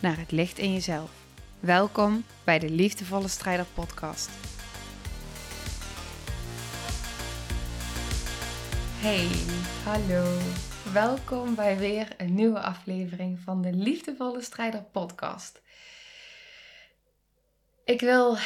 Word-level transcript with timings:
naar 0.00 0.18
het 0.18 0.30
licht 0.30 0.58
in 0.58 0.72
jezelf. 0.72 1.10
Welkom 1.60 2.24
bij 2.44 2.58
de 2.58 2.70
Liefdevolle 2.70 3.28
Strijder 3.28 3.66
Podcast. 3.66 4.30
Hey, 9.00 9.28
hallo. 9.84 10.38
Welkom 10.92 11.54
bij 11.54 11.78
weer 11.78 12.14
een 12.16 12.34
nieuwe 12.34 12.60
aflevering 12.60 13.40
van 13.40 13.62
de 13.62 13.72
Liefdevolle 13.72 14.42
Strijder 14.42 14.82
Podcast. 14.82 15.62
Ik 17.84 18.00
wil 18.00 18.36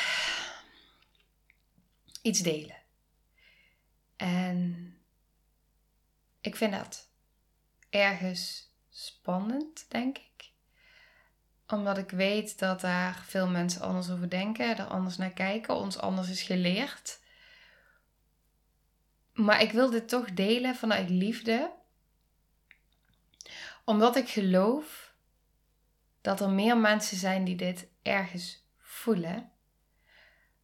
iets 2.22 2.40
delen. 2.40 2.76
En 4.16 4.92
ik 6.40 6.56
vind 6.56 6.72
dat 6.72 7.08
ergens 7.90 8.72
spannend, 8.90 9.86
denk 9.88 10.18
ik. 10.18 10.33
Omdat 11.66 11.98
ik 11.98 12.10
weet 12.10 12.58
dat 12.58 12.80
daar 12.80 13.22
veel 13.26 13.48
mensen 13.48 13.80
anders 13.80 14.10
over 14.10 14.30
denken, 14.30 14.78
er 14.78 14.84
anders 14.84 15.16
naar 15.16 15.30
kijken, 15.30 15.74
ons 15.74 15.98
anders 15.98 16.30
is 16.30 16.42
geleerd. 16.42 17.20
Maar 19.32 19.62
ik 19.62 19.72
wil 19.72 19.90
dit 19.90 20.08
toch 20.08 20.32
delen 20.32 20.74
vanuit 20.74 21.10
liefde, 21.10 21.72
omdat 23.84 24.16
ik 24.16 24.28
geloof 24.28 25.14
dat 26.20 26.40
er 26.40 26.50
meer 26.50 26.78
mensen 26.78 27.16
zijn 27.16 27.44
die 27.44 27.56
dit 27.56 27.88
ergens 28.02 28.66
voelen, 28.78 29.50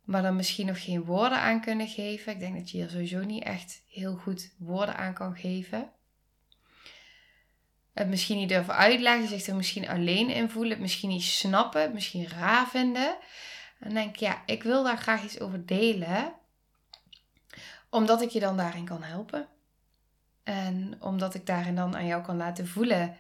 maar 0.03 0.23
dan 0.23 0.37
misschien 0.37 0.67
nog 0.67 0.85
geen 0.85 1.05
woorden 1.05 1.39
aan 1.39 1.61
kunnen 1.61 1.89
geven. 1.89 2.33
Ik 2.33 2.39
denk 2.39 2.57
dat 2.57 2.71
je 2.71 2.77
hier 2.77 2.89
sowieso 2.89 3.25
niet 3.25 3.43
echt 3.43 3.83
heel 3.87 4.17
goed 4.17 4.55
woorden 4.59 4.97
aan 4.97 5.15
kan 5.15 5.37
geven 5.37 5.93
het 8.01 8.09
misschien 8.09 8.37
niet 8.37 8.49
durven 8.49 8.75
uitleggen, 8.75 9.29
zich 9.29 9.47
er 9.47 9.57
misschien 9.57 9.89
alleen 9.89 10.31
in 10.31 10.51
voelen, 10.51 10.71
het 10.71 10.81
misschien 10.81 11.09
niet 11.09 11.23
snappen, 11.23 11.83
het 11.83 11.93
misschien 11.93 12.29
raar 12.29 12.69
vinden. 12.69 13.17
En 13.79 13.95
denk 13.95 14.09
ik, 14.09 14.17
ja, 14.17 14.43
ik 14.47 14.63
wil 14.63 14.85
daar 14.85 14.99
graag 14.99 15.25
iets 15.25 15.41
over 15.41 15.67
delen, 15.67 16.33
omdat 17.91 18.23
ik 18.23 18.31
je 18.31 18.41
dan 18.41 18.57
daarin 18.57 18.85
kan 18.85 19.03
helpen. 19.03 19.49
En 20.43 20.97
omdat 21.01 21.35
ik 21.35 21.47
daarin 21.47 21.75
dan 21.75 21.97
aan 21.97 22.07
jou 22.07 22.23
kan 22.23 22.37
laten 22.37 22.69
voelen 22.69 23.17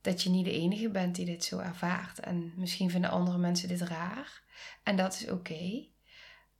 dat 0.00 0.22
je 0.22 0.30
niet 0.30 0.44
de 0.44 0.52
enige 0.52 0.88
bent 0.88 1.14
die 1.14 1.24
dit 1.24 1.44
zo 1.44 1.58
ervaart. 1.58 2.20
En 2.20 2.52
misschien 2.56 2.90
vinden 2.90 3.10
andere 3.10 3.38
mensen 3.38 3.68
dit 3.68 3.80
raar. 3.80 4.42
En 4.82 4.96
dat 4.96 5.14
is 5.14 5.30
oké. 5.30 5.86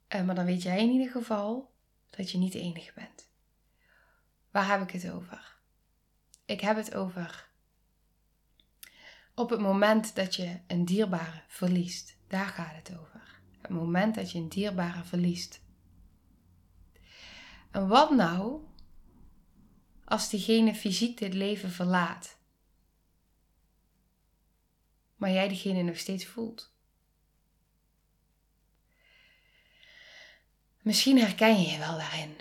Eh, 0.07 0.21
maar 0.21 0.35
dan 0.35 0.45
weet 0.45 0.63
jij 0.63 0.79
in 0.79 0.89
ieder 0.89 1.09
geval 1.09 1.71
dat 2.09 2.31
je 2.31 2.37
niet 2.37 2.53
de 2.53 2.59
enige 2.59 2.91
bent. 2.95 3.29
Waar 4.51 4.67
heb 4.67 4.81
ik 4.81 4.91
het 5.01 5.11
over? 5.11 5.55
Ik 6.45 6.61
heb 6.61 6.75
het 6.75 6.95
over 6.95 7.46
op 9.37 9.49
het 9.49 9.59
moment 9.59 10.15
dat 10.15 10.35
je 10.35 10.59
een 10.67 10.85
dierbare 10.85 11.43
verliest. 11.47 12.17
Daar 12.27 12.47
gaat 12.47 12.75
het 12.75 12.97
over. 12.99 13.39
Het 13.61 13.69
moment 13.69 14.15
dat 14.15 14.31
je 14.31 14.37
een 14.39 14.49
dierbare 14.49 15.03
verliest. 15.03 15.61
En 17.71 17.87
wat 17.87 18.11
nou 18.11 18.61
als 20.05 20.29
diegene 20.29 20.75
fysiek 20.75 21.17
dit 21.17 21.33
leven 21.33 21.71
verlaat, 21.71 22.37
maar 25.15 25.31
jij 25.31 25.47
diegene 25.47 25.81
nog 25.81 25.97
steeds 25.97 26.25
voelt? 26.25 26.73
Misschien 30.81 31.19
herken 31.19 31.61
je 31.61 31.69
je 31.69 31.77
wel 31.77 31.97
daarin. 31.97 32.35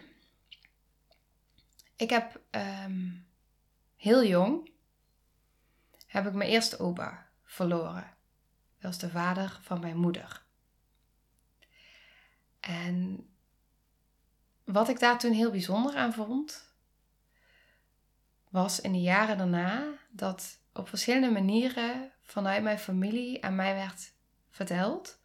Ik 1.97 2.10
heb 2.10 2.41
um, 2.50 3.26
heel 3.97 4.25
jong 4.25 4.75
heb 6.06 6.27
ik 6.27 6.33
mijn 6.33 6.50
eerste 6.50 6.78
opa 6.78 7.28
verloren. 7.44 8.15
Dat 8.78 8.91
was 8.91 8.99
de 8.99 9.11
vader 9.11 9.59
van 9.62 9.81
mijn 9.81 9.97
moeder. 9.97 10.44
En 12.61 13.28
wat 14.65 14.89
ik 14.89 14.99
daar 14.99 15.19
toen 15.19 15.33
heel 15.33 15.50
bijzonder 15.50 15.97
aan 15.97 16.12
vond, 16.12 16.75
was 18.49 18.81
in 18.81 18.93
de 18.93 19.00
jaren 19.00 19.39
daarna 19.39 19.93
dat 20.11 20.59
op 20.72 20.89
verschillende 20.89 21.31
manieren 21.31 22.12
vanuit 22.23 22.62
mijn 22.62 22.78
familie 22.78 23.44
aan 23.44 23.55
mij 23.55 23.75
werd 23.75 24.12
verteld 24.50 25.19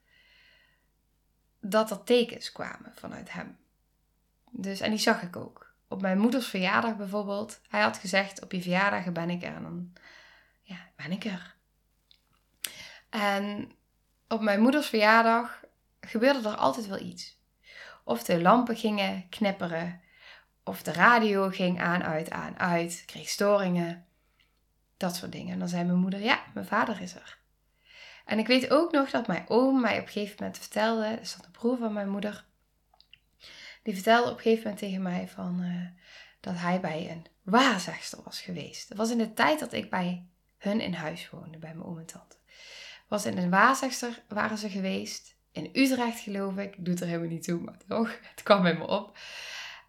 dat 1.60 1.92
er 1.92 2.04
tekens 2.04 2.52
kwamen 2.52 2.96
vanuit 2.96 3.32
hem. 3.32 3.58
Dus, 4.52 4.80
en 4.80 4.90
die 4.90 5.00
zag 5.00 5.22
ik 5.22 5.36
ook. 5.36 5.74
Op 5.88 6.02
mijn 6.02 6.20
moeders 6.20 6.48
verjaardag 6.48 6.98
bijvoorbeeld. 6.98 7.62
Hij 7.70 7.82
had 7.82 7.98
gezegd: 7.98 8.42
Op 8.42 8.52
je 8.52 8.62
verjaardag 8.62 9.12
ben 9.12 9.30
ik 9.30 9.44
er. 9.44 9.62
Dan 9.62 9.94
ja, 10.72 10.92
ben 10.96 11.12
ik 11.12 11.26
er. 11.26 11.56
En 13.10 13.72
op 14.28 14.42
mijn 14.42 14.62
moeders 14.62 14.88
verjaardag 14.88 15.62
gebeurde 16.02 16.50
er 16.50 16.56
altijd 16.56 16.88
wel 16.88 17.00
iets. 17.00 17.40
Of 18.04 18.24
de 18.24 18.42
lampen 18.42 18.76
gingen 18.76 19.30
knipperen, 19.30 20.02
of 20.64 20.84
de 20.84 20.92
radio 20.92 21.50
ging 21.50 21.82
aan, 21.82 22.04
uit, 22.04 22.30
aan, 22.30 22.60
uit, 22.60 23.04
kreeg 23.06 23.30
storingen. 23.30 24.06
Dat 24.98 25.16
soort 25.16 25.32
dingen. 25.32 25.54
En 25.54 25.60
dan 25.60 25.68
zei 25.68 25.84
mijn 25.84 25.98
moeder, 25.98 26.20
ja, 26.20 26.44
mijn 26.54 26.66
vader 26.66 27.02
is 27.02 27.16
er. 27.16 27.40
En 28.26 28.40
ik 28.40 28.48
weet 28.48 28.70
ook 28.70 28.92
nog 28.92 29.10
dat 29.10 29.28
mijn 29.28 29.50
oom 29.50 29.82
mij 29.82 30.00
op 30.00 30.06
een 30.06 30.12
gegeven 30.12 30.36
moment 30.40 30.58
vertelde, 30.58 31.10
dat 31.10 31.20
is 31.20 31.34
de 31.34 31.52
broer 31.52 31.78
van 31.78 31.94
mijn 31.94 32.10
moeder, 32.10 32.46
die 33.84 33.94
vertelde 33.94 34.32
op 34.32 34.36
een 34.36 34.42
gegeven 34.42 34.64
moment 34.64 34.80
tegen 34.80 35.02
mij 35.02 35.28
van, 35.28 35.62
uh, 35.62 35.88
dat 36.40 36.54
hij 36.58 36.80
bij 36.80 37.12
een 37.12 37.26
waarzegster 37.42 38.24
was 38.24 38.42
geweest. 38.42 38.90
Dat 38.90 38.98
was 38.98 39.12
in 39.12 39.18
de 39.18 39.34
tijd 39.34 39.60
dat 39.60 39.74
ik 39.74 39.90
bij 39.90 40.26
hun 40.62 40.82
in 40.82 40.94
huis 40.94 41.30
woonde 41.30 41.58
bij 41.58 41.74
mijn 41.74 41.88
oom 41.88 41.98
en 41.98 42.06
tante. 42.06 42.36
Was 43.08 43.26
in 43.26 43.38
een 43.38 43.50
waarzegster 43.50 44.24
waren 44.28 44.58
ze 44.58 44.70
geweest. 44.70 45.36
In 45.52 45.70
Utrecht 45.74 46.20
geloof 46.20 46.58
ik. 46.58 46.86
Doet 46.86 47.00
er 47.00 47.08
helemaal 47.08 47.28
niet 47.28 47.44
toe, 47.44 47.60
maar 47.60 47.78
toch. 47.88 48.20
Het 48.32 48.44
kwam 48.44 48.62
bij 48.62 48.78
me 48.78 48.88
op. 48.88 49.18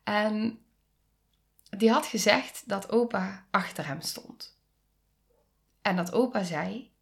En 0.05 0.59
die 1.71 1.91
had 1.91 2.06
gezegd 2.06 2.69
dat 2.69 2.91
opa 2.91 3.47
achter 3.50 3.87
hem 3.87 4.00
stond. 4.00 4.59
En 5.82 5.97
dat 5.97 6.12
opa 6.12 6.43
zei: 6.43 6.93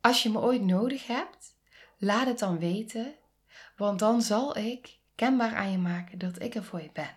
Als 0.00 0.22
je 0.22 0.30
me 0.30 0.38
ooit 0.38 0.62
nodig 0.62 1.06
hebt, 1.06 1.56
laat 1.98 2.26
het 2.26 2.38
dan 2.38 2.58
weten, 2.58 3.14
want 3.76 3.98
dan 3.98 4.22
zal 4.22 4.56
ik 4.56 4.98
kenbaar 5.14 5.54
aan 5.54 5.70
je 5.70 5.78
maken 5.78 6.18
dat 6.18 6.42
ik 6.42 6.54
er 6.54 6.64
voor 6.64 6.82
je 6.82 6.90
ben. 6.92 7.14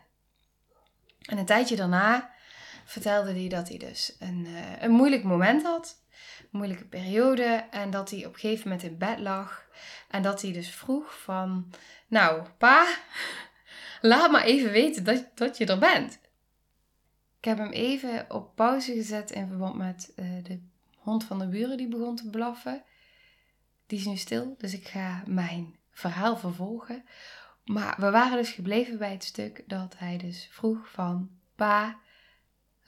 En 1.19 1.37
een 1.37 1.45
tijdje 1.45 1.75
daarna 1.75 2.31
vertelde 2.89 3.31
hij 3.31 3.47
dat 3.47 3.69
hij 3.69 3.77
dus 3.77 4.15
een, 4.19 4.45
uh, 4.45 4.81
een 4.81 4.91
moeilijk 4.91 5.23
moment 5.23 5.63
had. 5.63 6.01
Een 6.39 6.47
moeilijke 6.51 6.85
periode. 6.85 7.65
En 7.71 7.89
dat 7.89 8.09
hij 8.09 8.25
op 8.25 8.33
een 8.33 8.39
gegeven 8.39 8.69
moment 8.69 8.87
in 8.87 8.97
bed 8.97 9.19
lag. 9.19 9.65
En 10.09 10.21
dat 10.21 10.41
hij 10.41 10.51
dus 10.51 10.69
vroeg 10.69 11.21
van... 11.21 11.71
Nou, 12.07 12.47
pa, 12.57 12.87
laat 14.01 14.31
maar 14.31 14.43
even 14.43 14.71
weten 14.71 15.03
dat, 15.03 15.25
dat 15.35 15.57
je 15.57 15.65
er 15.65 15.79
bent. 15.79 16.19
Ik 17.37 17.45
heb 17.45 17.57
hem 17.57 17.71
even 17.71 18.25
op 18.29 18.55
pauze 18.55 18.93
gezet 18.93 19.31
in 19.31 19.47
verband 19.47 19.75
met 19.75 20.13
uh, 20.15 20.43
de 20.43 20.59
hond 20.97 21.23
van 21.23 21.39
de 21.39 21.47
buren 21.47 21.77
die 21.77 21.87
begon 21.87 22.15
te 22.15 22.29
blaffen. 22.29 22.83
Die 23.87 23.99
is 23.99 24.05
nu 24.05 24.15
stil, 24.15 24.55
dus 24.57 24.73
ik 24.73 24.87
ga 24.87 25.23
mijn 25.25 25.75
verhaal 25.91 26.37
vervolgen. 26.37 27.03
Maar 27.65 27.95
we 27.97 28.09
waren 28.09 28.37
dus 28.37 28.51
gebleven 28.51 28.97
bij 28.97 29.11
het 29.11 29.23
stuk 29.23 29.63
dat 29.67 29.95
hij 29.97 30.17
dus 30.17 30.47
vroeg 30.51 30.89
van... 30.91 31.29
Pa, 31.55 31.99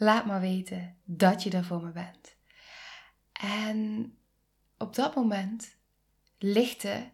laat 0.01 0.25
maar 0.25 0.39
weten 0.39 0.97
dat 1.03 1.43
je 1.43 1.49
er 1.49 1.65
voor 1.65 1.83
me 1.83 1.91
bent. 1.91 2.35
En 3.31 4.13
op 4.77 4.95
dat 4.95 5.15
moment 5.15 5.75
lichtte 6.37 7.09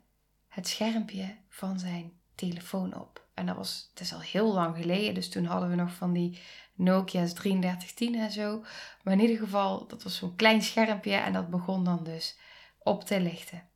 het 0.48 0.68
schermpje 0.68 1.36
van 1.50 1.80
zijn 1.80 2.20
telefoon 2.36 3.00
op. 3.00 3.28
En 3.34 3.46
dat 3.46 3.56
was, 3.56 3.88
het 3.90 4.00
is 4.00 4.14
al 4.14 4.20
heel 4.20 4.54
lang 4.54 4.78
geleden, 4.78 5.14
dus 5.14 5.30
toen 5.30 5.46
hadden 5.46 5.70
we 5.70 5.76
nog 5.76 5.94
van 5.94 6.14
die 6.14 6.40
Nokia's 6.74 7.34
3310 7.34 8.16
en 8.16 8.32
zo. 8.32 8.64
Maar 9.04 9.14
in 9.14 9.20
ieder 9.20 9.38
geval, 9.38 9.88
dat 9.88 10.04
was 10.04 10.18
zo'n 10.18 10.36
klein 10.36 10.62
schermpje 10.62 11.16
en 11.16 11.34
dat 11.34 11.50
begon 11.50 11.84
dan 11.84 12.04
dus 12.04 12.38
op 12.80 13.04
te 13.04 13.22
lichten. 13.22 13.70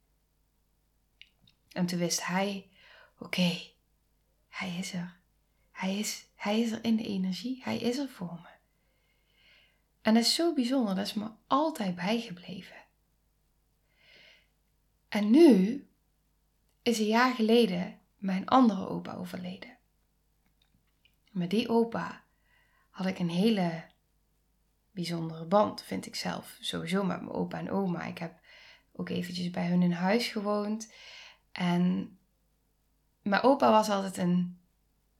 En 1.71 1.85
toen 1.85 1.99
wist 1.99 2.25
hij, 2.25 2.69
oké, 3.19 3.61
hij 4.49 4.77
is 4.77 4.93
er. 4.93 5.19
Hij 5.71 5.99
is, 5.99 6.25
hij 6.35 6.59
is 6.59 6.71
er 6.71 6.83
in 6.83 6.95
de 6.95 7.07
energie, 7.07 7.61
hij 7.63 7.77
is 7.77 7.97
er 7.97 8.09
voor 8.09 8.39
me. 8.43 8.50
En 10.01 10.13
dat 10.13 10.23
is 10.23 10.35
zo 10.35 10.53
bijzonder, 10.53 10.95
dat 10.95 11.05
is 11.05 11.13
me 11.13 11.29
altijd 11.47 11.95
bijgebleven. 11.95 12.75
En 15.09 15.29
nu 15.29 15.85
is 16.81 16.99
een 16.99 17.05
jaar 17.05 17.33
geleden 17.33 17.99
mijn 18.17 18.47
andere 18.47 18.87
opa 18.87 19.13
overleden. 19.13 19.77
Met 21.31 21.49
die 21.49 21.69
opa 21.69 22.23
had 22.89 23.05
ik 23.05 23.19
een 23.19 23.29
hele 23.29 23.89
bijzondere 24.91 25.45
band, 25.45 25.81
vind 25.81 26.05
ik 26.05 26.15
zelf. 26.15 26.57
Sowieso 26.59 27.03
met 27.03 27.21
mijn 27.21 27.35
opa 27.35 27.57
en 27.57 27.71
oma. 27.71 28.03
Ik 28.03 28.17
heb 28.17 28.39
ook 28.91 29.09
eventjes 29.09 29.49
bij 29.49 29.67
hun 29.67 29.81
in 29.81 29.91
huis 29.91 30.27
gewoond. 30.27 30.93
En 31.51 32.17
mijn 33.21 33.43
opa 33.43 33.71
was 33.71 33.89
altijd 33.89 34.17
een 34.17 34.59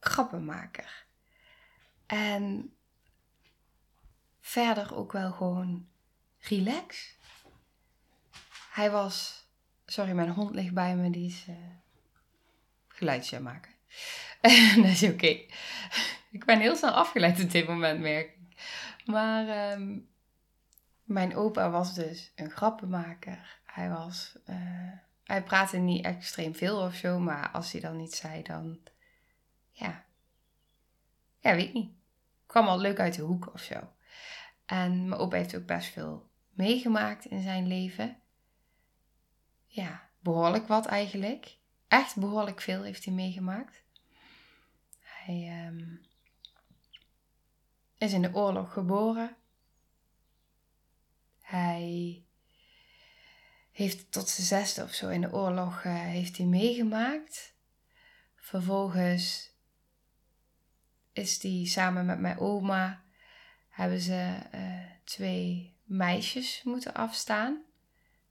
grappenmaker. 0.00 1.06
En 2.06 2.74
verder 4.52 4.96
ook 4.96 5.12
wel 5.12 5.32
gewoon 5.32 5.88
relax. 6.38 7.16
Hij 8.70 8.90
was, 8.90 9.46
sorry, 9.86 10.12
mijn 10.12 10.30
hond 10.30 10.54
ligt 10.54 10.74
bij 10.74 10.96
me, 10.96 11.10
die 11.10 11.26
is 11.26 11.46
uh, 11.48 11.56
geluidsje 12.88 13.40
maken. 13.40 13.72
dat 14.76 14.84
is 14.84 15.02
oké. 15.02 15.26
Ik 16.36 16.44
ben 16.44 16.60
heel 16.60 16.76
snel 16.76 16.90
afgeleid 16.90 17.42
op 17.42 17.50
dit 17.50 17.68
moment, 17.68 18.00
merk 18.00 18.26
ik. 18.26 18.66
Maar 19.04 19.48
ehm, 19.48 19.98
mijn 21.04 21.36
opa 21.36 21.70
was 21.70 21.94
dus 21.94 22.32
een 22.34 22.50
grappenmaker. 22.50 23.60
Hij 23.64 23.88
was, 23.88 24.36
uh, 24.46 24.92
hij 25.24 25.42
praatte 25.42 25.76
niet 25.76 26.04
extreem 26.04 26.54
veel 26.54 26.80
of 26.80 26.94
zo, 26.94 27.18
maar 27.18 27.50
als 27.50 27.72
hij 27.72 27.80
dan 27.80 27.96
niet 27.96 28.14
zei, 28.14 28.42
dan, 28.42 28.78
ja, 29.70 30.04
ja, 31.38 31.54
weet 31.54 31.68
ik 31.68 31.72
niet. 31.72 31.92
Kwam 32.46 32.66
al 32.68 32.78
leuk 32.78 32.98
uit 32.98 33.14
de 33.14 33.22
hoek 33.22 33.54
of 33.54 33.60
zo. 33.60 33.92
En 34.66 35.08
mijn 35.08 35.20
opa 35.20 35.36
heeft 35.36 35.56
ook 35.56 35.66
best 35.66 35.92
veel 35.92 36.30
meegemaakt 36.50 37.24
in 37.24 37.42
zijn 37.42 37.66
leven. 37.66 38.16
Ja, 39.66 40.10
behoorlijk 40.18 40.66
wat 40.66 40.86
eigenlijk. 40.86 41.58
Echt 41.88 42.16
behoorlijk 42.16 42.60
veel 42.60 42.82
heeft 42.82 43.04
hij 43.04 43.14
meegemaakt. 43.14 43.82
Hij 45.00 45.66
um, 45.66 46.00
is 47.98 48.12
in 48.12 48.22
de 48.22 48.34
oorlog 48.34 48.72
geboren. 48.72 49.36
Hij 51.40 52.24
heeft 53.72 54.12
tot 54.12 54.28
zijn 54.28 54.46
zesde 54.46 54.82
of 54.82 54.92
zo 54.92 55.08
in 55.08 55.20
de 55.20 55.32
oorlog 55.32 55.84
uh, 55.84 56.00
heeft 56.00 56.36
hij 56.36 56.46
meegemaakt. 56.46 57.54
Vervolgens 58.36 59.50
is 61.12 61.42
hij 61.42 61.64
samen 61.64 62.06
met 62.06 62.18
mijn 62.18 62.38
oma 62.38 63.04
hebben 63.72 64.00
ze 64.00 64.36
uh, 64.54 64.60
twee 65.04 65.76
meisjes 65.84 66.62
moeten 66.64 66.94
afstaan. 66.94 67.62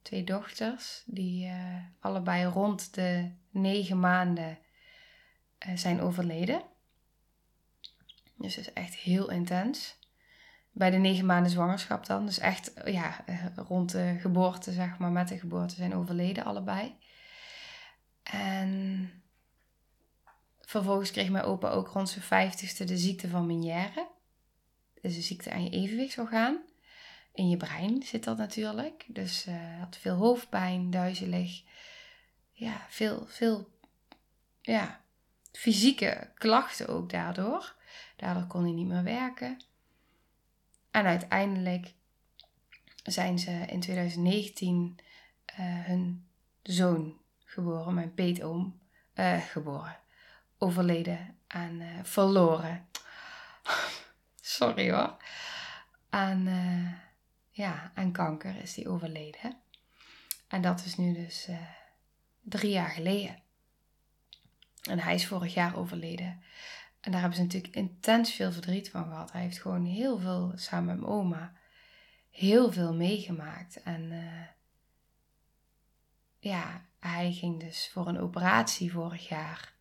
Twee 0.02 0.24
dochters 0.24 1.02
die 1.06 1.46
uh, 1.46 1.76
allebei 2.00 2.44
rond 2.44 2.94
de 2.94 3.30
negen 3.50 4.00
maanden 4.00 4.58
zijn 5.74 6.00
overleden. 6.00 6.62
Dus 8.36 8.54
dat 8.54 8.66
is 8.66 8.72
echt 8.72 8.94
heel 8.94 9.30
intens. 9.30 9.98
Bij 10.70 10.90
de 10.90 10.96
negen 10.96 11.26
maanden 11.26 11.50
zwangerschap 11.50 12.06
dan. 12.06 12.26
Dus 12.26 12.38
echt 12.38 12.72
ja, 12.84 13.24
rond 13.56 13.90
de 13.90 14.16
geboorte, 14.20 14.72
zeg 14.72 14.98
maar, 14.98 15.10
met 15.10 15.28
de 15.28 15.38
geboorte 15.38 15.74
zijn 15.74 15.94
overleden 15.94 16.44
allebei. 16.44 16.96
En 18.22 19.10
vervolgens 20.60 21.10
kreeg 21.10 21.30
mijn 21.30 21.44
opa 21.44 21.68
ook 21.68 21.88
rond 21.88 22.08
zijn 22.08 22.24
vijftigste 22.24 22.84
de 22.84 22.96
ziekte 22.96 23.28
van 23.28 23.46
Meniere. 23.46 24.08
Dus 25.02 25.16
een 25.16 25.22
ziekte 25.22 25.50
aan 25.50 25.64
je 25.64 25.70
evenwichtsorgaan. 25.70 26.62
In 27.32 27.48
je 27.48 27.56
brein 27.56 28.02
zit 28.02 28.24
dat 28.24 28.36
natuurlijk. 28.36 29.04
Dus 29.08 29.46
uh, 29.46 29.78
had 29.78 29.96
veel 29.96 30.14
hoofdpijn, 30.14 30.90
duizelig. 30.90 31.62
Ja, 32.52 32.86
veel, 32.88 33.26
veel 33.26 33.68
ja, 34.60 35.00
fysieke 35.52 36.30
klachten 36.34 36.88
ook 36.88 37.10
daardoor. 37.10 37.74
Daardoor 38.16 38.46
kon 38.46 38.62
hij 38.62 38.72
niet 38.72 38.86
meer 38.86 39.02
werken. 39.02 39.56
En 40.90 41.04
uiteindelijk 41.04 41.94
zijn 43.02 43.38
ze 43.38 43.50
in 43.50 43.80
2019 43.80 44.96
uh, 45.58 45.78
eh, 45.78 45.86
hun 45.86 46.28
zoon 46.62 47.20
geboren, 47.44 47.94
mijn 47.94 48.14
peetoom, 48.14 48.80
uh, 49.14 49.40
geboren. 49.40 49.98
Overleden 50.58 51.36
aan 51.46 51.80
uh, 51.80 51.98
verloren. 52.02 52.88
Sorry 54.52 54.92
hoor. 54.92 55.16
Aan, 56.10 56.44
ja, 57.50 57.92
aan 57.94 58.12
kanker 58.12 58.56
is 58.56 58.74
die 58.74 58.88
overleden. 58.88 59.56
En 60.48 60.62
dat 60.62 60.84
is 60.84 60.96
nu 60.96 61.14
dus 61.14 61.48
drie 62.40 62.70
jaar 62.70 62.88
geleden. 62.88 63.42
En 64.82 64.98
hij 64.98 65.14
is 65.14 65.26
vorig 65.26 65.54
jaar 65.54 65.76
overleden. 65.76 66.42
En 67.00 67.10
daar 67.10 67.20
hebben 67.20 67.38
ze 67.38 67.44
natuurlijk 67.44 67.74
intens 67.74 68.32
veel 68.32 68.52
verdriet 68.52 68.90
van 68.90 69.04
gehad. 69.04 69.32
Hij 69.32 69.42
heeft 69.42 69.60
gewoon 69.60 69.84
heel 69.84 70.18
veel, 70.18 70.52
samen 70.54 70.86
met 70.86 70.96
mijn 70.96 71.12
oma, 71.12 71.52
heel 72.30 72.72
veel 72.72 72.94
meegemaakt. 72.94 73.82
En 73.82 74.02
uh, 74.02 74.46
ja, 76.38 76.86
hij 76.98 77.32
ging 77.32 77.60
dus 77.60 77.90
voor 77.92 78.08
een 78.08 78.20
operatie 78.20 78.92
vorig 78.92 79.28
jaar. 79.28 79.74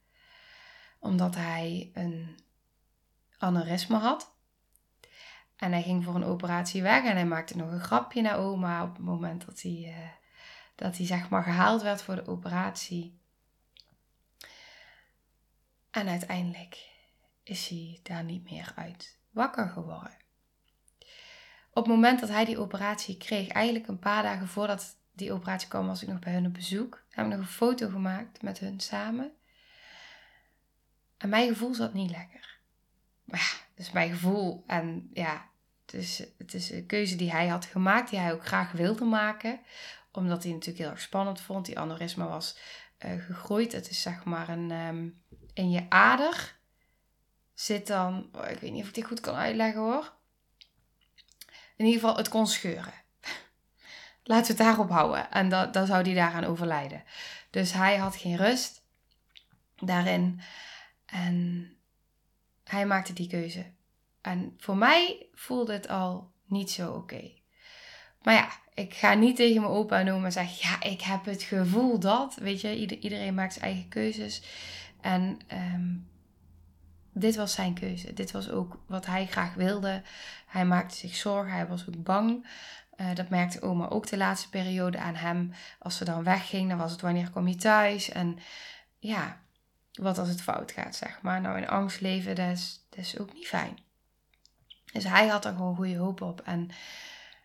Omdat 0.99 1.35
hij 1.35 1.91
een 1.93 2.39
aneurysme 3.37 3.97
had. 3.97 4.39
En 5.61 5.71
hij 5.71 5.81
ging 5.81 6.03
voor 6.03 6.15
een 6.15 6.23
operatie 6.23 6.81
weg 6.81 7.03
en 7.03 7.15
hij 7.15 7.25
maakte 7.25 7.57
nog 7.57 7.71
een 7.71 7.79
grapje 7.79 8.21
naar 8.21 8.37
oma 8.37 8.83
op 8.83 8.95
het 8.95 9.05
moment 9.05 9.45
dat 9.45 9.61
hij, 9.61 9.85
uh, 9.87 10.09
dat 10.75 10.97
hij 10.97 11.05
zeg 11.05 11.29
maar 11.29 11.43
gehaald 11.43 11.81
werd 11.81 12.01
voor 12.01 12.15
de 12.15 12.27
operatie. 12.27 13.19
En 15.91 16.07
uiteindelijk 16.07 16.89
is 17.43 17.67
hij 17.67 17.99
daar 18.03 18.23
niet 18.23 18.51
meer 18.51 18.71
uit 18.75 19.17
wakker 19.29 19.69
geworden. 19.69 20.17
Op 21.69 21.83
het 21.83 21.93
moment 21.93 22.19
dat 22.19 22.29
hij 22.29 22.45
die 22.45 22.59
operatie 22.59 23.17
kreeg, 23.17 23.47
eigenlijk 23.47 23.87
een 23.87 23.99
paar 23.99 24.23
dagen 24.23 24.47
voordat 24.47 24.97
die 25.11 25.31
operatie 25.31 25.67
kwam, 25.67 25.87
was 25.87 26.01
ik 26.01 26.07
nog 26.07 26.19
bij 26.19 26.33
hun 26.33 26.45
op 26.45 26.53
bezoek. 26.53 27.03
Hebben 27.09 27.33
we 27.33 27.39
nog 27.39 27.47
een 27.47 27.53
foto 27.53 27.89
gemaakt 27.89 28.41
met 28.41 28.59
hun 28.59 28.79
samen. 28.79 29.31
En 31.17 31.29
mijn 31.29 31.47
gevoel 31.47 31.73
zat 31.73 31.93
niet 31.93 32.11
lekker. 32.11 32.59
Maar 33.23 33.39
ja, 33.39 33.65
dus 33.75 33.91
mijn 33.91 34.09
gevoel. 34.09 34.63
En 34.67 35.09
ja, 35.13 35.49
het 35.91 36.01
is, 36.01 36.23
het 36.37 36.53
is 36.53 36.71
een 36.71 36.85
keuze 36.85 37.15
die 37.15 37.31
hij 37.31 37.47
had 37.47 37.65
gemaakt, 37.65 38.09
die 38.09 38.19
hij 38.19 38.33
ook 38.33 38.45
graag 38.45 38.71
wilde 38.71 39.05
maken. 39.05 39.59
Omdat 40.11 40.43
hij 40.43 40.51
natuurlijk 40.51 40.79
heel 40.79 40.89
erg 40.89 41.01
spannend 41.01 41.41
vond. 41.41 41.65
Die 41.65 41.79
aneurysma 41.79 42.27
was 42.27 42.57
uh, 43.05 43.25
gegroeid. 43.25 43.71
Het 43.71 43.89
is 43.89 44.01
zeg 44.01 44.23
maar 44.23 44.49
een, 44.49 44.71
um, 44.71 45.21
in 45.53 45.71
je 45.71 45.85
ader 45.89 46.59
zit 47.53 47.87
dan, 47.87 48.29
oh, 48.31 48.49
ik 48.49 48.59
weet 48.59 48.71
niet 48.71 48.81
of 48.81 48.87
ik 48.87 48.93
dit 48.93 49.05
goed 49.05 49.19
kan 49.19 49.35
uitleggen 49.35 49.81
hoor. 49.81 50.13
In 51.75 51.85
ieder 51.85 52.01
geval, 52.01 52.17
het 52.17 52.29
kon 52.29 52.47
scheuren. 52.47 52.93
Laten 54.23 54.55
we 54.55 54.63
het 54.63 54.67
daarop 54.67 54.89
houden. 54.89 55.31
En 55.31 55.49
dan 55.49 55.85
zou 55.87 56.01
hij 56.01 56.13
daaraan 56.13 56.43
overlijden. 56.43 57.03
Dus 57.49 57.73
hij 57.73 57.97
had 57.97 58.15
geen 58.15 58.37
rust 58.37 58.83
daarin. 59.75 60.41
En 61.05 61.67
hij 62.63 62.85
maakte 62.85 63.13
die 63.13 63.27
keuze. 63.27 63.71
En 64.21 64.53
voor 64.57 64.77
mij 64.77 65.27
voelde 65.33 65.73
het 65.73 65.87
al 65.87 66.31
niet 66.45 66.71
zo 66.71 66.91
oké. 66.91 67.31
Maar 68.21 68.33
ja, 68.33 68.49
ik 68.73 68.93
ga 68.93 69.13
niet 69.13 69.35
tegen 69.35 69.61
mijn 69.61 69.73
opa 69.73 69.99
en 69.99 70.11
oma 70.11 70.29
zeggen: 70.29 70.69
Ja, 70.69 70.89
ik 70.89 71.01
heb 71.01 71.25
het 71.25 71.43
gevoel 71.43 71.99
dat. 71.99 72.35
Weet 72.35 72.61
je, 72.61 72.99
iedereen 72.99 73.33
maakt 73.33 73.53
zijn 73.53 73.65
eigen 73.65 73.87
keuzes. 73.87 74.43
En 75.01 75.39
um, 75.73 76.09
dit 77.13 77.35
was 77.35 77.53
zijn 77.53 77.73
keuze. 77.73 78.13
Dit 78.13 78.31
was 78.31 78.49
ook 78.49 78.79
wat 78.87 79.05
hij 79.05 79.27
graag 79.27 79.53
wilde. 79.53 80.01
Hij 80.47 80.65
maakte 80.65 80.95
zich 80.95 81.15
zorgen, 81.15 81.53
hij 81.53 81.67
was 81.67 81.87
ook 81.87 82.03
bang. 82.03 82.47
Uh, 82.97 83.15
dat 83.15 83.29
merkte 83.29 83.61
oma 83.61 83.89
ook 83.89 84.07
de 84.07 84.17
laatste 84.17 84.49
periode 84.49 84.97
aan 84.97 85.15
hem. 85.15 85.53
Als 85.79 85.97
ze 85.97 86.05
dan 86.05 86.23
wegging, 86.23 86.69
dan 86.69 86.77
was 86.77 86.91
het 86.91 87.01
wanneer 87.01 87.29
kom 87.29 87.47
je 87.47 87.55
thuis? 87.55 88.09
En 88.09 88.37
ja, 88.99 89.41
wat 89.91 90.17
als 90.17 90.29
het 90.29 90.41
fout 90.41 90.71
gaat, 90.71 90.95
zeg 90.95 91.21
maar. 91.21 91.41
Nou, 91.41 91.57
in 91.57 91.67
angst 91.67 92.01
leven, 92.01 92.35
dat 92.35 92.49
is, 92.49 92.85
dat 92.89 92.99
is 92.99 93.19
ook 93.19 93.33
niet 93.33 93.47
fijn. 93.47 93.77
Dus 94.91 95.03
hij 95.03 95.27
had 95.27 95.45
er 95.45 95.53
gewoon 95.53 95.75
goede 95.75 95.97
hoop 95.97 96.21
op. 96.21 96.41
En 96.41 96.69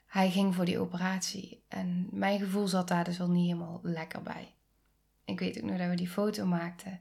hij 0.06 0.30
ging 0.30 0.54
voor 0.54 0.64
die 0.64 0.78
operatie. 0.78 1.64
En 1.68 2.08
mijn 2.10 2.38
gevoel 2.38 2.68
zat 2.68 2.88
daar 2.88 3.04
dus 3.04 3.18
wel 3.18 3.30
niet 3.30 3.46
helemaal 3.46 3.80
lekker 3.82 4.22
bij. 4.22 4.54
Ik 5.24 5.38
weet 5.38 5.56
ook 5.56 5.68
nog 5.68 5.78
dat 5.78 5.88
we 5.88 5.94
die 5.94 6.08
foto 6.08 6.46
maakten. 6.46 7.00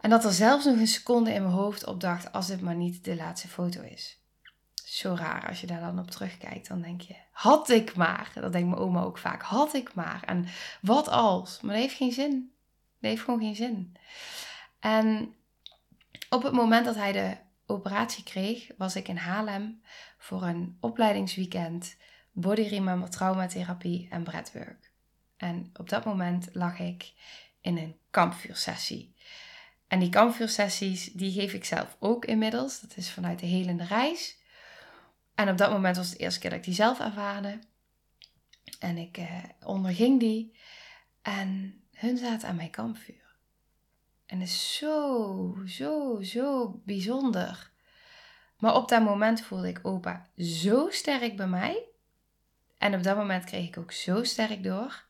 En 0.00 0.10
dat 0.10 0.24
er 0.24 0.32
zelfs 0.32 0.64
nog 0.64 0.76
een 0.76 0.86
seconde 0.86 1.32
in 1.32 1.42
mijn 1.42 1.54
hoofd 1.54 1.86
opdacht 1.86 2.32
als 2.32 2.46
dit 2.46 2.60
maar 2.60 2.74
niet 2.74 3.04
de 3.04 3.16
laatste 3.16 3.48
foto 3.48 3.82
is. 3.82 4.18
Zo 4.84 5.14
raar 5.14 5.48
als 5.48 5.60
je 5.60 5.66
daar 5.66 5.80
dan 5.80 5.98
op 5.98 6.10
terugkijkt. 6.10 6.68
Dan 6.68 6.80
denk 6.80 7.00
je, 7.00 7.16
had 7.30 7.68
ik 7.68 7.94
maar. 7.94 8.30
Dat 8.34 8.52
denkt 8.52 8.68
mijn 8.68 8.80
oma 8.80 9.02
ook 9.02 9.18
vaak. 9.18 9.42
Had 9.42 9.74
ik 9.74 9.94
maar. 9.94 10.22
En 10.26 10.46
wat 10.80 11.08
als? 11.08 11.60
Maar 11.60 11.72
dat 11.72 11.82
heeft 11.82 11.96
geen 11.96 12.12
zin. 12.12 12.52
Dat 13.00 13.10
heeft 13.10 13.22
gewoon 13.22 13.40
geen 13.40 13.56
zin. 13.56 13.96
En 14.80 15.34
op 16.30 16.42
het 16.42 16.52
moment 16.52 16.84
dat 16.84 16.94
hij 16.94 17.12
de 17.12 17.36
operatie 17.66 18.24
kreeg, 18.24 18.70
was 18.76 18.96
ik 18.96 19.08
in 19.08 19.16
Haarlem 19.16 19.82
voor 20.18 20.42
een 20.42 20.76
opleidingsweekend 20.80 21.96
body 22.32 22.62
remember 22.62 23.10
traumatherapie 23.10 24.08
en 24.10 24.22
breathwork. 24.22 24.92
En 25.36 25.70
op 25.72 25.88
dat 25.88 26.04
moment 26.04 26.48
lag 26.52 26.78
ik 26.78 27.12
in 27.60 27.76
een 27.76 27.96
kampvuursessie. 28.10 29.14
En 29.88 29.98
die 29.98 30.08
kampvuursessies, 30.08 31.12
die 31.12 31.32
geef 31.32 31.52
ik 31.52 31.64
zelf 31.64 31.96
ook 31.98 32.24
inmiddels. 32.24 32.80
Dat 32.80 32.96
is 32.96 33.10
vanuit 33.10 33.38
de 33.38 33.46
helende 33.46 33.84
reis. 33.84 34.38
En 35.34 35.48
op 35.48 35.58
dat 35.58 35.70
moment 35.70 35.96
was 35.96 36.08
het 36.08 36.18
de 36.18 36.24
eerste 36.24 36.40
keer 36.40 36.50
dat 36.50 36.58
ik 36.58 36.64
die 36.64 36.74
zelf 36.74 37.00
ervaarde. 37.00 37.58
En 38.78 38.96
ik 38.96 39.16
eh, 39.16 39.38
onderging 39.60 40.20
die. 40.20 40.56
En 41.22 41.80
hun 41.92 42.16
zaten 42.16 42.48
aan 42.48 42.56
mijn 42.56 42.70
kampvuur. 42.70 43.23
En 44.26 44.40
het 44.40 44.48
is 44.48 44.76
zo, 44.76 45.56
zo, 45.66 46.22
zo 46.22 46.80
bijzonder. 46.84 47.70
Maar 48.58 48.74
op 48.74 48.88
dat 48.88 49.02
moment 49.02 49.40
voelde 49.40 49.68
ik 49.68 49.80
opa 49.82 50.28
zo 50.38 50.90
sterk 50.90 51.36
bij 51.36 51.46
mij. 51.46 51.84
En 52.78 52.94
op 52.94 53.02
dat 53.02 53.16
moment 53.16 53.44
kreeg 53.44 53.68
ik 53.68 53.78
ook 53.78 53.92
zo 53.92 54.24
sterk 54.24 54.62
door. 54.62 55.04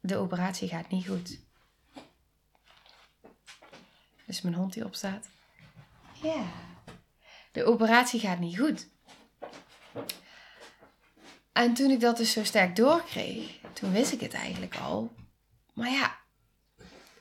De 0.00 0.16
operatie 0.16 0.68
gaat 0.68 0.90
niet 0.90 1.08
goed. 1.08 1.40
Dus 4.26 4.40
mijn 4.40 4.54
hond 4.54 4.72
die 4.72 4.84
opstaat. 4.84 5.28
Ja. 6.22 6.44
De 7.52 7.64
operatie 7.64 8.20
gaat 8.20 8.38
niet 8.38 8.58
goed. 8.58 8.88
En 11.52 11.74
toen 11.74 11.90
ik 11.90 12.00
dat 12.00 12.16
dus 12.16 12.32
zo 12.32 12.44
sterk 12.44 12.76
doorkreeg, 12.76 13.60
toen 13.72 13.92
wist 13.92 14.12
ik 14.12 14.20
het 14.20 14.34
eigenlijk 14.34 14.76
al. 14.76 15.14
Maar 15.74 15.90
ja, 15.90 16.18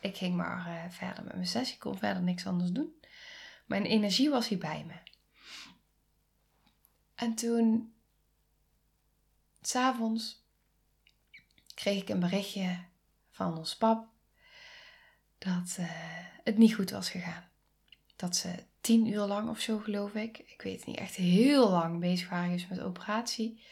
ik 0.08 0.18
ging 0.18 0.36
maar 0.36 0.68
uh, 0.68 0.92
verder 0.92 1.24
met 1.24 1.34
mijn 1.34 1.48
sessie. 1.48 1.74
Ik 1.74 1.80
kon 1.80 1.98
verder 1.98 2.24
niks 2.24 2.46
anders 2.46 2.72
doen. 2.72 3.02
Mijn 3.66 3.86
energie 3.86 4.30
was 4.30 4.48
hier 4.48 4.58
bij 4.58 4.84
me. 4.88 4.94
En 7.16 7.36
toen, 7.36 7.94
s'avonds, 9.62 10.46
kreeg 11.74 12.02
ik 12.02 12.10
een 12.10 12.20
berichtje 12.20 12.80
van 13.30 13.58
ons 13.58 13.76
pap 13.76 14.08
dat 15.38 15.78
uh, 15.80 15.86
het 16.44 16.58
niet 16.58 16.76
goed 16.76 16.90
was 16.90 17.10
gegaan. 17.10 17.50
Dat 18.16 18.36
ze 18.36 18.64
tien 18.82 19.08
uur 19.08 19.26
lang 19.26 19.50
of 19.50 19.60
zo, 19.60 19.80
geloof 19.80 20.14
ik, 20.14 20.38
ik 20.38 20.62
weet 20.62 20.86
niet, 20.86 20.98
echt 20.98 21.16
heel 21.16 21.70
lang 21.70 22.00
bezig 22.00 22.30
waren 22.30 22.66
met 22.70 22.80
operatie. 22.80 23.64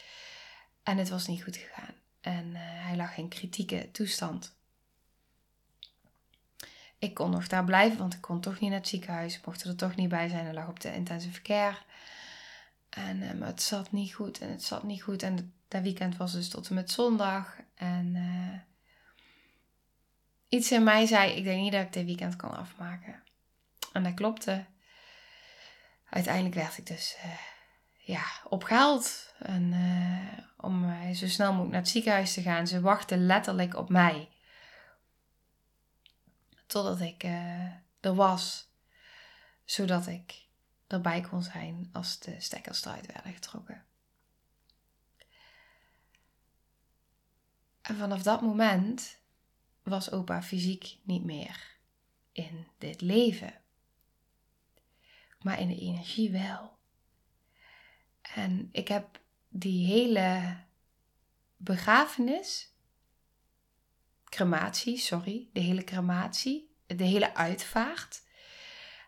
En 0.83 0.97
het 0.97 1.09
was 1.09 1.27
niet 1.27 1.43
goed 1.43 1.57
gegaan. 1.57 1.93
En 2.21 2.45
uh, 2.45 2.59
hij 2.59 2.95
lag 2.95 3.17
in 3.17 3.27
kritieke 3.27 3.89
toestand. 3.91 4.55
Ik 6.99 7.13
kon 7.13 7.31
nog 7.31 7.47
daar 7.47 7.63
blijven, 7.63 7.97
want 7.97 8.13
ik 8.13 8.21
kon 8.21 8.39
toch 8.39 8.59
niet 8.59 8.69
naar 8.69 8.79
het 8.79 8.87
ziekenhuis. 8.87 9.37
Ik 9.37 9.45
mocht 9.45 9.63
er 9.63 9.75
toch 9.75 9.95
niet 9.95 10.09
bij 10.09 10.27
zijn. 10.27 10.45
Hij 10.45 10.53
lag 10.53 10.67
op 10.67 10.79
de 10.79 10.93
intensive 10.93 11.41
care. 11.41 11.77
En 12.89 13.37
maar 13.37 13.47
het 13.47 13.61
zat 13.61 13.91
niet 13.91 14.13
goed 14.13 14.39
en 14.39 14.49
het 14.49 14.63
zat 14.63 14.83
niet 14.83 15.01
goed. 15.01 15.23
En 15.23 15.53
dat 15.67 15.81
weekend 15.81 16.17
was 16.17 16.31
dus 16.31 16.49
tot 16.49 16.69
en 16.69 16.75
met 16.75 16.91
zondag. 16.91 17.55
En 17.75 18.15
uh, 18.15 18.59
iets 20.49 20.71
in 20.71 20.83
mij 20.83 21.05
zei, 21.05 21.31
ik 21.31 21.43
denk 21.43 21.61
niet 21.61 21.71
dat 21.71 21.81
ik 21.81 21.93
dit 21.93 22.05
weekend 22.05 22.35
kan 22.35 22.57
afmaken. 22.57 23.23
En 23.93 24.03
dat 24.03 24.13
klopte. 24.13 24.65
Uiteindelijk 26.09 26.55
werd 26.55 26.77
ik 26.77 26.87
dus 26.87 27.15
uh, 27.25 27.31
ja, 27.95 28.23
opgehaald. 28.43 29.33
En, 29.39 29.73
om 30.57 30.93
zo 31.13 31.27
snel 31.27 31.47
mogelijk 31.49 31.71
naar 31.71 31.81
het 31.81 31.89
ziekenhuis 31.89 32.33
te 32.33 32.41
gaan. 32.41 32.67
Ze 32.67 32.81
wachten 32.81 33.25
letterlijk 33.25 33.75
op 33.75 33.89
mij. 33.89 34.29
Totdat 36.65 36.99
ik 36.99 37.23
uh, 37.23 37.71
er 37.99 38.15
was. 38.15 38.69
Zodat 39.65 40.07
ik 40.07 40.45
erbij 40.87 41.21
kon 41.21 41.43
zijn 41.43 41.89
als 41.91 42.19
de 42.19 42.41
stekkers 42.41 42.85
eruit 42.85 43.05
werden 43.05 43.33
getrokken. 43.33 43.85
En 47.81 47.97
vanaf 47.97 48.21
dat 48.21 48.41
moment 48.41 49.19
was 49.83 50.11
opa 50.11 50.43
fysiek 50.43 50.97
niet 51.03 51.23
meer 51.23 51.77
in 52.31 52.67
dit 52.77 53.01
leven. 53.01 53.61
Maar 55.41 55.59
in 55.59 55.67
de 55.67 55.79
energie 55.79 56.31
wel. 56.31 56.77
En 58.21 58.69
ik 58.71 58.87
heb 58.87 59.19
die 59.47 59.85
hele 59.85 60.57
begrafenis 61.57 62.73
crematie, 64.35 64.97
sorry, 64.97 65.49
de 65.53 65.59
hele 65.59 65.83
crematie, 65.83 66.75
de 66.85 67.03
hele 67.03 67.35
uitvaart, 67.35 68.21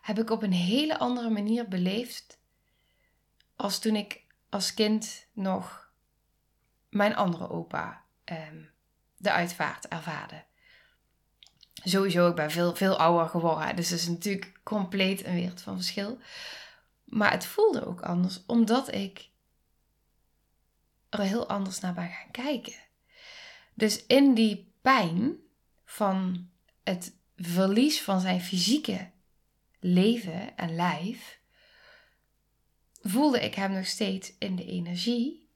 heb 0.02 0.18
ik 0.18 0.30
op 0.30 0.42
een 0.42 0.52
hele 0.52 0.98
andere 0.98 1.30
manier 1.30 1.68
beleefd 1.68 2.38
als 3.56 3.78
toen 3.78 3.96
ik 3.96 4.24
als 4.48 4.74
kind 4.74 5.26
nog 5.32 5.90
mijn 6.88 7.16
andere 7.16 7.48
opa 7.48 8.04
um, 8.24 8.70
de 9.16 9.32
uitvaart 9.32 9.88
ervaarde. 9.88 10.44
Sowieso, 11.74 12.28
ik 12.28 12.34
ben 12.34 12.50
veel, 12.50 12.74
veel 12.74 12.98
ouder 12.98 13.28
geworden, 13.28 13.76
dus 13.76 13.90
het 13.90 14.00
is 14.00 14.08
natuurlijk 14.08 14.60
compleet 14.62 15.24
een 15.24 15.34
wereld 15.34 15.60
van 15.60 15.74
verschil. 15.74 16.18
Maar 17.04 17.30
het 17.30 17.46
voelde 17.46 17.86
ook 17.86 18.00
anders, 18.00 18.42
omdat 18.46 18.94
ik 18.94 19.28
er 21.08 21.20
heel 21.20 21.48
anders 21.48 21.80
naar 21.80 21.94
ben 21.94 22.10
gaan 22.10 22.30
kijken. 22.30 22.76
Dus 23.74 24.06
in 24.06 24.34
die 24.34 24.68
pijn 24.80 25.36
van 25.84 26.48
het 26.84 27.16
verlies 27.36 28.02
van 28.02 28.20
zijn 28.20 28.40
fysieke 28.40 29.10
leven 29.80 30.56
en 30.56 30.74
lijf, 30.74 31.40
voelde 33.02 33.40
ik 33.40 33.54
hem 33.54 33.72
nog 33.72 33.86
steeds 33.86 34.32
in 34.38 34.56
de 34.56 34.64
energie. 34.64 35.48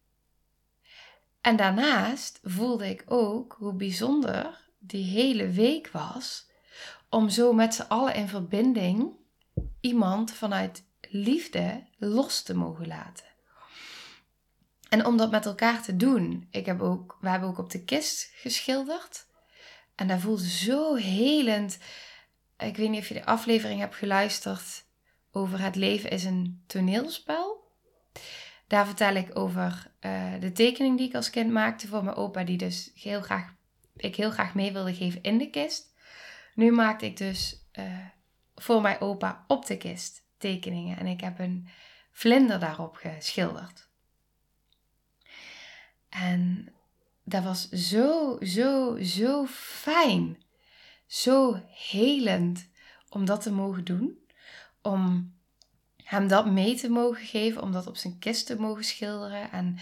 En 1.41 1.57
daarnaast 1.57 2.41
voelde 2.43 2.89
ik 2.89 3.05
ook 3.07 3.57
hoe 3.59 3.75
bijzonder 3.75 4.71
die 4.79 5.05
hele 5.05 5.51
week 5.51 5.89
was 5.89 6.51
om 7.09 7.29
zo 7.29 7.53
met 7.53 7.75
z'n 7.75 7.83
allen 7.83 8.15
in 8.15 8.29
verbinding 8.29 9.13
iemand 9.81 10.33
vanuit 10.33 10.85
liefde 11.11 11.87
los 11.99 12.43
te 12.43 12.55
mogen 12.55 12.87
laten. 12.87 13.32
En 14.93 15.07
om 15.07 15.17
dat 15.17 15.31
met 15.31 15.47
elkaar 15.47 15.83
te 15.83 15.97
doen, 15.97 16.47
ik 16.51 16.67
heb 16.67 16.81
ook, 16.81 17.19
we 17.21 17.29
hebben 17.29 17.49
ook 17.49 17.59
op 17.59 17.71
de 17.71 17.85
kist 17.85 18.31
geschilderd. 18.35 19.27
En 19.95 20.07
dat 20.07 20.21
voelde 20.21 20.49
zo 20.49 20.95
helend. 20.95 21.79
Ik 22.59 22.77
weet 22.77 22.91
niet 22.91 23.01
of 23.01 23.09
je 23.09 23.15
de 23.15 23.25
aflevering 23.25 23.81
hebt 23.81 23.95
geluisterd 23.95 24.85
over 25.31 25.61
het 25.61 25.77
leven 25.77 26.11
is 26.11 26.25
een 26.25 26.63
toneelspel. 26.67 27.73
Daar 28.67 28.87
vertel 28.87 29.15
ik 29.15 29.39
over 29.39 29.93
uh, 30.01 30.41
de 30.41 30.53
tekening 30.53 30.99
die 30.99 31.09
ik 31.09 31.15
als 31.15 31.31
kind 31.31 31.51
maakte 31.51 31.89
voor 31.89 32.05
mijn 32.05 32.17
opa, 32.17 32.45
die 32.45 32.59
dus 32.59 32.91
heel 32.95 33.21
graag, 33.21 33.55
ik 33.97 34.17
heel 34.17 34.31
graag 34.31 34.55
mee 34.55 34.73
wilde 34.73 34.95
geven 34.95 35.23
in 35.23 35.39
de 35.39 35.51
kist. 35.51 35.95
Nu 36.55 36.73
maakte 36.73 37.07
ik 37.07 37.17
dus 37.17 37.67
uh, 37.79 38.07
voor 38.55 38.81
mijn 38.81 39.01
opa 39.01 39.45
op 39.47 39.67
de 39.67 39.77
kist 39.77 40.23
tekeningen 40.39 40.99
en 40.99 41.07
ik 41.07 41.21
heb 41.21 41.39
een 41.39 41.69
vlinder 42.11 42.61
daarop 42.61 42.97
geschilderd. 42.97 43.91
En 46.13 46.73
dat 47.25 47.43
was 47.45 47.69
zo, 47.69 48.39
zo, 48.41 48.99
zo 49.03 49.47
fijn. 49.47 50.43
Zo 51.07 51.63
helend 51.91 52.69
om 53.09 53.25
dat 53.25 53.43
te 53.43 53.53
mogen 53.53 53.85
doen. 53.85 54.19
Om 54.83 55.35
hem 55.97 56.29
dat 56.29 56.47
mee 56.47 56.75
te 56.75 56.89
mogen 56.89 57.27
geven. 57.27 57.63
Om 57.63 57.73
dat 57.73 57.87
op 57.87 57.97
zijn 57.97 58.19
kist 58.19 58.47
te 58.47 58.61
mogen 58.61 58.85
schilderen. 58.85 59.51
En 59.51 59.79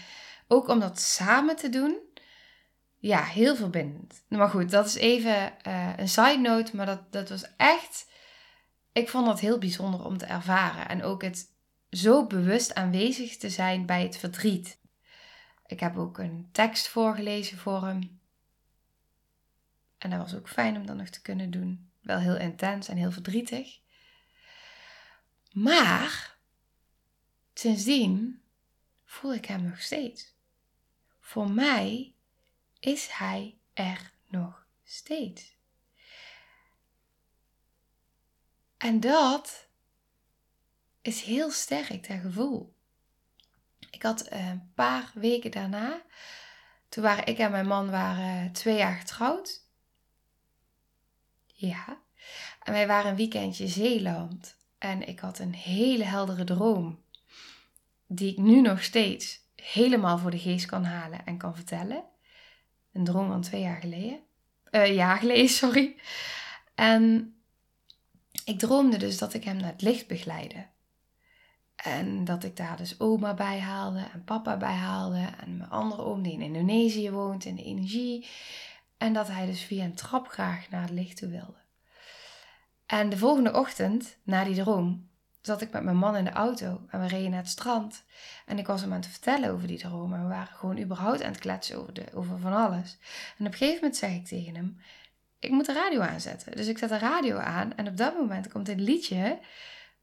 ook 0.47 0.67
om 0.67 0.79
dat 0.79 0.99
samen 0.99 1.55
te 1.55 1.69
doen. 1.69 1.97
Ja, 2.97 3.23
heel 3.23 3.55
verbindend. 3.55 4.23
Maar 4.27 4.49
goed, 4.49 4.69
dat 4.69 4.85
is 4.85 4.95
even 4.95 5.53
uh, 5.67 5.93
een 5.97 6.09
side 6.09 6.39
note. 6.39 6.75
Maar 6.75 6.85
dat, 6.85 7.11
dat 7.11 7.29
was 7.29 7.45
echt. 7.57 8.09
Ik 8.91 9.09
vond 9.09 9.25
dat 9.25 9.39
heel 9.39 9.57
bijzonder 9.57 10.05
om 10.05 10.17
te 10.17 10.25
ervaren. 10.25 10.87
En 10.87 11.03
ook 11.03 11.21
het 11.21 11.49
zo 11.89 12.27
bewust 12.27 12.73
aanwezig 12.73 13.37
te 13.37 13.49
zijn 13.49 13.85
bij 13.85 14.03
het 14.03 14.17
verdriet. 14.17 14.79
Ik 15.71 15.79
heb 15.79 15.97
ook 15.97 16.17
een 16.17 16.49
tekst 16.51 16.87
voorgelezen 16.87 17.57
voor 17.57 17.85
hem. 17.85 18.19
En 19.97 20.09
dat 20.09 20.19
was 20.19 20.35
ook 20.35 20.49
fijn 20.49 20.75
om 20.75 20.85
dat 20.85 20.95
nog 20.95 21.09
te 21.09 21.21
kunnen 21.21 21.51
doen. 21.51 21.91
Wel 22.01 22.19
heel 22.19 22.37
intens 22.37 22.87
en 22.87 22.97
heel 22.97 23.11
verdrietig. 23.11 23.79
Maar 25.51 26.37
sindsdien 27.53 28.41
voel 29.05 29.33
ik 29.33 29.45
hem 29.45 29.63
nog 29.63 29.81
steeds. 29.81 30.35
Voor 31.19 31.51
mij 31.51 32.15
is 32.79 33.07
hij 33.07 33.57
er 33.73 34.13
nog 34.27 34.67
steeds. 34.83 35.55
En 38.77 38.99
dat 38.99 39.67
is 41.01 41.21
heel 41.21 41.51
sterk, 41.51 42.07
dat 42.07 42.19
gevoel. 42.19 42.75
Ik 43.91 44.03
had 44.03 44.21
eh, 44.21 44.47
een 44.47 44.71
paar 44.75 45.11
weken 45.13 45.51
daarna, 45.51 46.01
toen 46.89 47.03
waren 47.03 47.25
ik 47.25 47.37
en 47.37 47.51
mijn 47.51 47.67
man 47.67 47.89
waren 47.89 48.51
twee 48.51 48.77
jaar 48.77 48.95
getrouwd. 48.95 49.65
Ja. 51.45 52.01
En 52.63 52.73
wij 52.73 52.87
waren 52.87 53.09
een 53.09 53.17
weekendje 53.17 53.67
Zeeland. 53.67 54.55
En 54.77 55.07
ik 55.07 55.19
had 55.19 55.39
een 55.39 55.53
hele 55.53 56.03
heldere 56.03 56.43
droom. 56.43 56.99
Die 58.07 58.31
ik 58.31 58.37
nu 58.37 58.61
nog 58.61 58.83
steeds 58.83 59.39
helemaal 59.55 60.17
voor 60.17 60.31
de 60.31 60.39
geest 60.39 60.65
kan 60.65 60.83
halen 60.83 61.25
en 61.25 61.37
kan 61.37 61.55
vertellen. 61.55 62.03
Een 62.93 63.03
droom 63.03 63.27
van 63.27 63.41
twee 63.41 63.61
jaar 63.61 63.79
geleden. 63.79 64.19
Uh, 64.71 64.95
jaar 64.95 65.17
geleden, 65.17 65.49
sorry. 65.63 65.95
En 66.75 67.35
ik 68.45 68.59
droomde 68.59 68.97
dus 68.97 69.17
dat 69.17 69.33
ik 69.33 69.43
hem 69.43 69.57
naar 69.57 69.71
het 69.71 69.81
licht 69.81 70.07
begeleidde. 70.07 70.65
En 71.83 72.23
dat 72.23 72.43
ik 72.43 72.57
daar 72.57 72.77
dus 72.77 72.99
oma 72.99 73.33
bij 73.33 73.59
haalde 73.59 74.07
en 74.13 74.23
papa 74.23 74.57
bij 74.57 74.73
haalde. 74.73 75.29
En 75.39 75.57
mijn 75.57 75.69
andere 75.69 76.01
oom 76.01 76.21
die 76.21 76.33
in 76.33 76.41
Indonesië 76.41 77.11
woont 77.11 77.45
in 77.45 77.55
de 77.55 77.63
energie. 77.63 78.27
En 78.97 79.13
dat 79.13 79.27
hij 79.27 79.45
dus 79.45 79.63
via 79.63 79.83
een 79.83 79.95
trap 79.95 80.27
graag 80.27 80.69
naar 80.69 80.81
het 80.81 80.89
licht 80.89 81.17
toe 81.17 81.29
wilde. 81.29 81.59
En 82.85 83.09
de 83.09 83.17
volgende 83.17 83.53
ochtend, 83.53 84.17
na 84.23 84.43
die 84.43 84.55
droom, 84.55 85.09
zat 85.41 85.61
ik 85.61 85.71
met 85.71 85.83
mijn 85.83 85.97
man 85.97 86.15
in 86.15 86.23
de 86.23 86.31
auto 86.31 86.81
en 86.87 87.01
we 87.01 87.07
reden 87.07 87.29
naar 87.29 87.39
het 87.39 87.49
strand. 87.49 88.03
En 88.45 88.57
ik 88.57 88.67
was 88.67 88.81
hem 88.81 88.91
aan 88.91 88.99
het 88.99 89.07
vertellen 89.07 89.51
over 89.51 89.67
die 89.67 89.77
droom. 89.77 90.13
En 90.13 90.21
we 90.21 90.27
waren 90.27 90.55
gewoon 90.55 90.79
überhaupt 90.79 91.23
aan 91.23 91.31
het 91.31 91.39
kletsen 91.39 91.77
over, 91.77 91.93
de, 91.93 92.05
over 92.13 92.39
van 92.39 92.53
alles. 92.53 92.97
En 93.37 93.45
op 93.45 93.51
een 93.51 93.57
gegeven 93.57 93.75
moment 93.75 93.97
zeg 93.97 94.11
ik 94.11 94.25
tegen 94.25 94.55
hem: 94.55 94.77
Ik 95.39 95.49
moet 95.49 95.65
de 95.65 95.73
radio 95.73 95.99
aanzetten. 95.99 96.55
Dus 96.55 96.67
ik 96.67 96.77
zet 96.77 96.89
de 96.89 96.97
radio 96.97 97.37
aan. 97.37 97.75
En 97.75 97.87
op 97.87 97.97
dat 97.97 98.15
moment 98.15 98.51
komt 98.51 98.69
een 98.69 98.81
liedje 98.81 99.39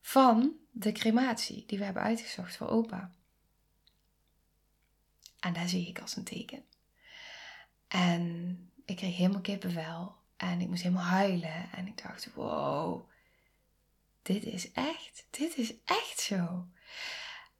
van 0.00 0.52
de 0.70 0.92
crematie 0.92 1.64
die 1.66 1.78
we 1.78 1.84
hebben 1.84 2.02
uitgezocht 2.02 2.56
voor 2.56 2.68
opa. 2.68 3.12
En 5.40 5.52
daar 5.52 5.68
zie 5.68 5.88
ik 5.88 6.00
als 6.00 6.16
een 6.16 6.24
teken. 6.24 6.64
En 7.88 8.58
ik 8.84 8.96
kreeg 8.96 9.16
helemaal 9.16 9.40
kippenvel. 9.40 10.16
En 10.36 10.60
ik 10.60 10.68
moest 10.68 10.82
helemaal 10.82 11.04
huilen. 11.04 11.72
En 11.72 11.86
ik 11.86 12.02
dacht: 12.02 12.34
Wow 12.34 13.08
dit 14.28 14.44
is 14.44 14.72
echt, 14.72 15.26
dit 15.30 15.56
is 15.56 15.74
echt 15.84 16.20
zo. 16.20 16.66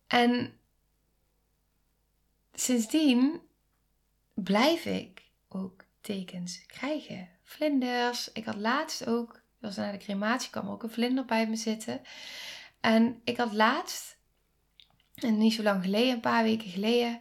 En 0.07 0.59
sindsdien 2.53 3.41
blijf 4.35 4.85
ik 4.85 5.23
ook 5.49 5.85
tekens 6.01 6.67
krijgen. 6.67 7.29
Vlinders. 7.43 8.33
Ik 8.33 8.45
had 8.45 8.57
laatst 8.57 9.07
ook, 9.07 9.38
als 9.63 9.77
naar 9.77 9.93
de 9.93 9.99
crematie 9.99 10.51
kwam, 10.51 10.69
ook 10.69 10.83
een 10.83 10.91
vlinder 10.91 11.25
bij 11.25 11.47
me 11.47 11.57
zitten. 11.57 12.01
En 12.81 13.21
ik 13.25 13.37
had 13.37 13.53
laatst, 13.53 14.17
en 15.15 15.39
niet 15.39 15.55
zo 15.55 15.63
lang 15.63 15.83
geleden, 15.83 16.13
een 16.13 16.21
paar 16.21 16.43
weken 16.43 16.71
geleden, 16.71 17.21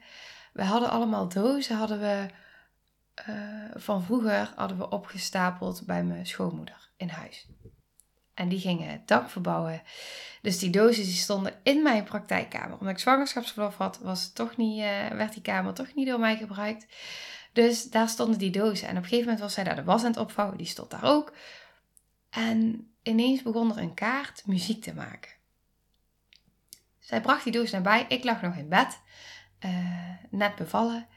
we 0.53 0.63
hadden 0.63 0.89
allemaal 0.89 1.27
dozen, 1.29 1.77
hadden 1.77 1.99
we 1.99 2.27
uh, 3.29 3.35
van 3.73 4.03
vroeger 4.03 4.53
hadden 4.55 4.77
we 4.77 4.89
opgestapeld 4.89 5.85
bij 5.85 6.03
mijn 6.03 6.25
schoonmoeder 6.25 6.89
in 6.97 7.09
huis. 7.09 7.47
En 8.33 8.49
die 8.49 8.59
gingen 8.59 8.89
het 8.89 9.07
dak 9.07 9.29
verbouwen. 9.29 9.81
Dus 10.41 10.59
die 10.59 10.69
dozen 10.69 11.03
die 11.03 11.13
stonden 11.13 11.53
in 11.63 11.81
mijn 11.81 12.03
praktijkkamer. 12.03 12.77
Omdat 12.77 12.93
ik 12.93 12.99
zwangerschapsverlof 12.99 13.77
had, 13.77 13.99
was 14.01 14.33
toch 14.33 14.57
niet, 14.57 14.79
uh, 14.79 15.07
werd 15.07 15.33
die 15.33 15.41
kamer 15.41 15.73
toch 15.73 15.93
niet 15.93 16.07
door 16.07 16.19
mij 16.19 16.37
gebruikt. 16.37 16.85
Dus 17.53 17.83
daar 17.83 18.09
stonden 18.09 18.39
die 18.39 18.51
dozen. 18.51 18.87
En 18.87 18.97
op 18.97 19.03
een 19.03 19.09
gegeven 19.09 19.25
moment 19.25 19.39
was 19.39 19.53
zij 19.53 19.63
daar 19.63 19.75
de 19.75 19.83
was 19.83 20.01
aan 20.01 20.09
het 20.09 20.19
opvouwen. 20.19 20.57
Die 20.57 20.67
stond 20.67 20.91
daar 20.91 21.03
ook. 21.03 21.33
En 22.37 22.91
ineens 23.03 23.41
begon 23.41 23.71
er 23.71 23.77
een 23.77 23.93
kaart 23.93 24.45
muziek 24.45 24.81
te 24.81 24.93
maken. 24.93 25.31
Zij 26.99 27.21
bracht 27.21 27.43
die 27.43 27.53
doos 27.53 27.71
naar 27.71 27.81
bij. 27.81 28.05
Ik 28.07 28.23
lag 28.23 28.41
nog 28.41 28.55
in 28.55 28.69
bed. 28.69 28.99
Uh, 29.65 30.09
net 30.29 30.55
bevallen. 30.55 31.07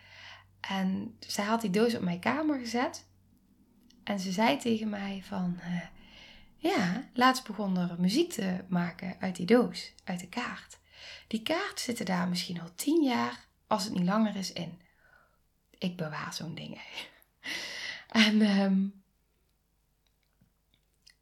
En 0.60 1.16
zij 1.18 1.44
had 1.44 1.60
die 1.60 1.70
doos 1.70 1.94
op 1.94 2.02
mijn 2.02 2.20
kamer 2.20 2.58
gezet. 2.58 3.06
En 4.04 4.20
ze 4.20 4.32
zei 4.32 4.56
tegen 4.58 4.88
mij 4.88 5.22
van... 5.24 5.56
Uh, 5.58 5.80
ja, 6.56 7.08
laatst 7.14 7.46
begon 7.46 7.78
er 7.78 7.96
muziek 7.98 8.32
te 8.32 8.64
maken 8.68 9.16
uit 9.18 9.36
die 9.36 9.46
doos, 9.46 9.94
uit 10.04 10.20
de 10.20 10.28
kaart. 10.28 10.78
Die 11.26 11.42
kaart 11.42 11.80
zit 11.80 11.98
er 11.98 12.04
daar 12.04 12.28
misschien 12.28 12.60
al 12.60 12.74
tien 12.74 13.02
jaar, 13.02 13.46
als 13.66 13.84
het 13.84 13.92
niet 13.92 14.04
langer 14.04 14.36
is, 14.36 14.52
in. 14.52 14.80
Ik 15.78 15.96
bewaar 15.96 16.34
zo'n 16.34 16.54
ding. 16.54 16.80
En 18.08 18.60
um, 18.60 18.99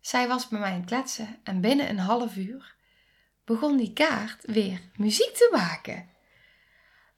zij 0.08 0.28
was 0.28 0.48
bij 0.48 0.58
mij 0.58 0.70
aan 0.70 0.76
het 0.76 0.86
kletsen 0.86 1.38
en 1.42 1.60
binnen 1.60 1.88
een 1.88 1.98
half 1.98 2.36
uur 2.36 2.74
begon 3.44 3.76
die 3.76 3.92
kaart 3.92 4.44
weer 4.46 4.80
muziek 4.96 5.34
te 5.34 5.48
maken. 5.52 6.08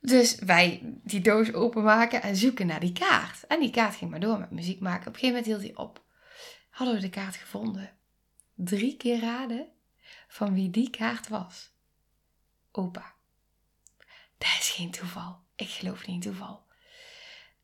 Dus 0.00 0.34
wij 0.34 0.80
die 1.02 1.20
doos 1.20 1.52
openmaken 1.52 2.22
en 2.22 2.36
zoeken 2.36 2.66
naar 2.66 2.80
die 2.80 2.92
kaart. 2.92 3.46
En 3.46 3.60
die 3.60 3.70
kaart 3.70 3.96
ging 3.96 4.10
maar 4.10 4.20
door 4.20 4.38
met 4.38 4.50
muziek 4.50 4.80
maken. 4.80 5.06
Op 5.06 5.14
een 5.14 5.20
gegeven 5.20 5.42
moment 5.42 5.46
hield 5.46 5.76
hij 5.76 5.84
op. 5.84 6.04
Hadden 6.70 6.94
we 6.94 7.00
de 7.00 7.10
kaart 7.10 7.36
gevonden 7.36 7.90
drie 8.54 8.96
keer 8.96 9.20
raden 9.20 9.68
van 10.28 10.54
wie 10.54 10.70
die 10.70 10.90
kaart 10.90 11.28
was. 11.28 11.72
Opa. 12.72 13.14
Dat 14.38 14.56
is 14.60 14.70
geen 14.70 14.90
toeval. 14.90 15.38
Ik 15.56 15.68
geloof 15.68 16.06
niet 16.06 16.24
in 16.24 16.30
toeval. 16.30 16.66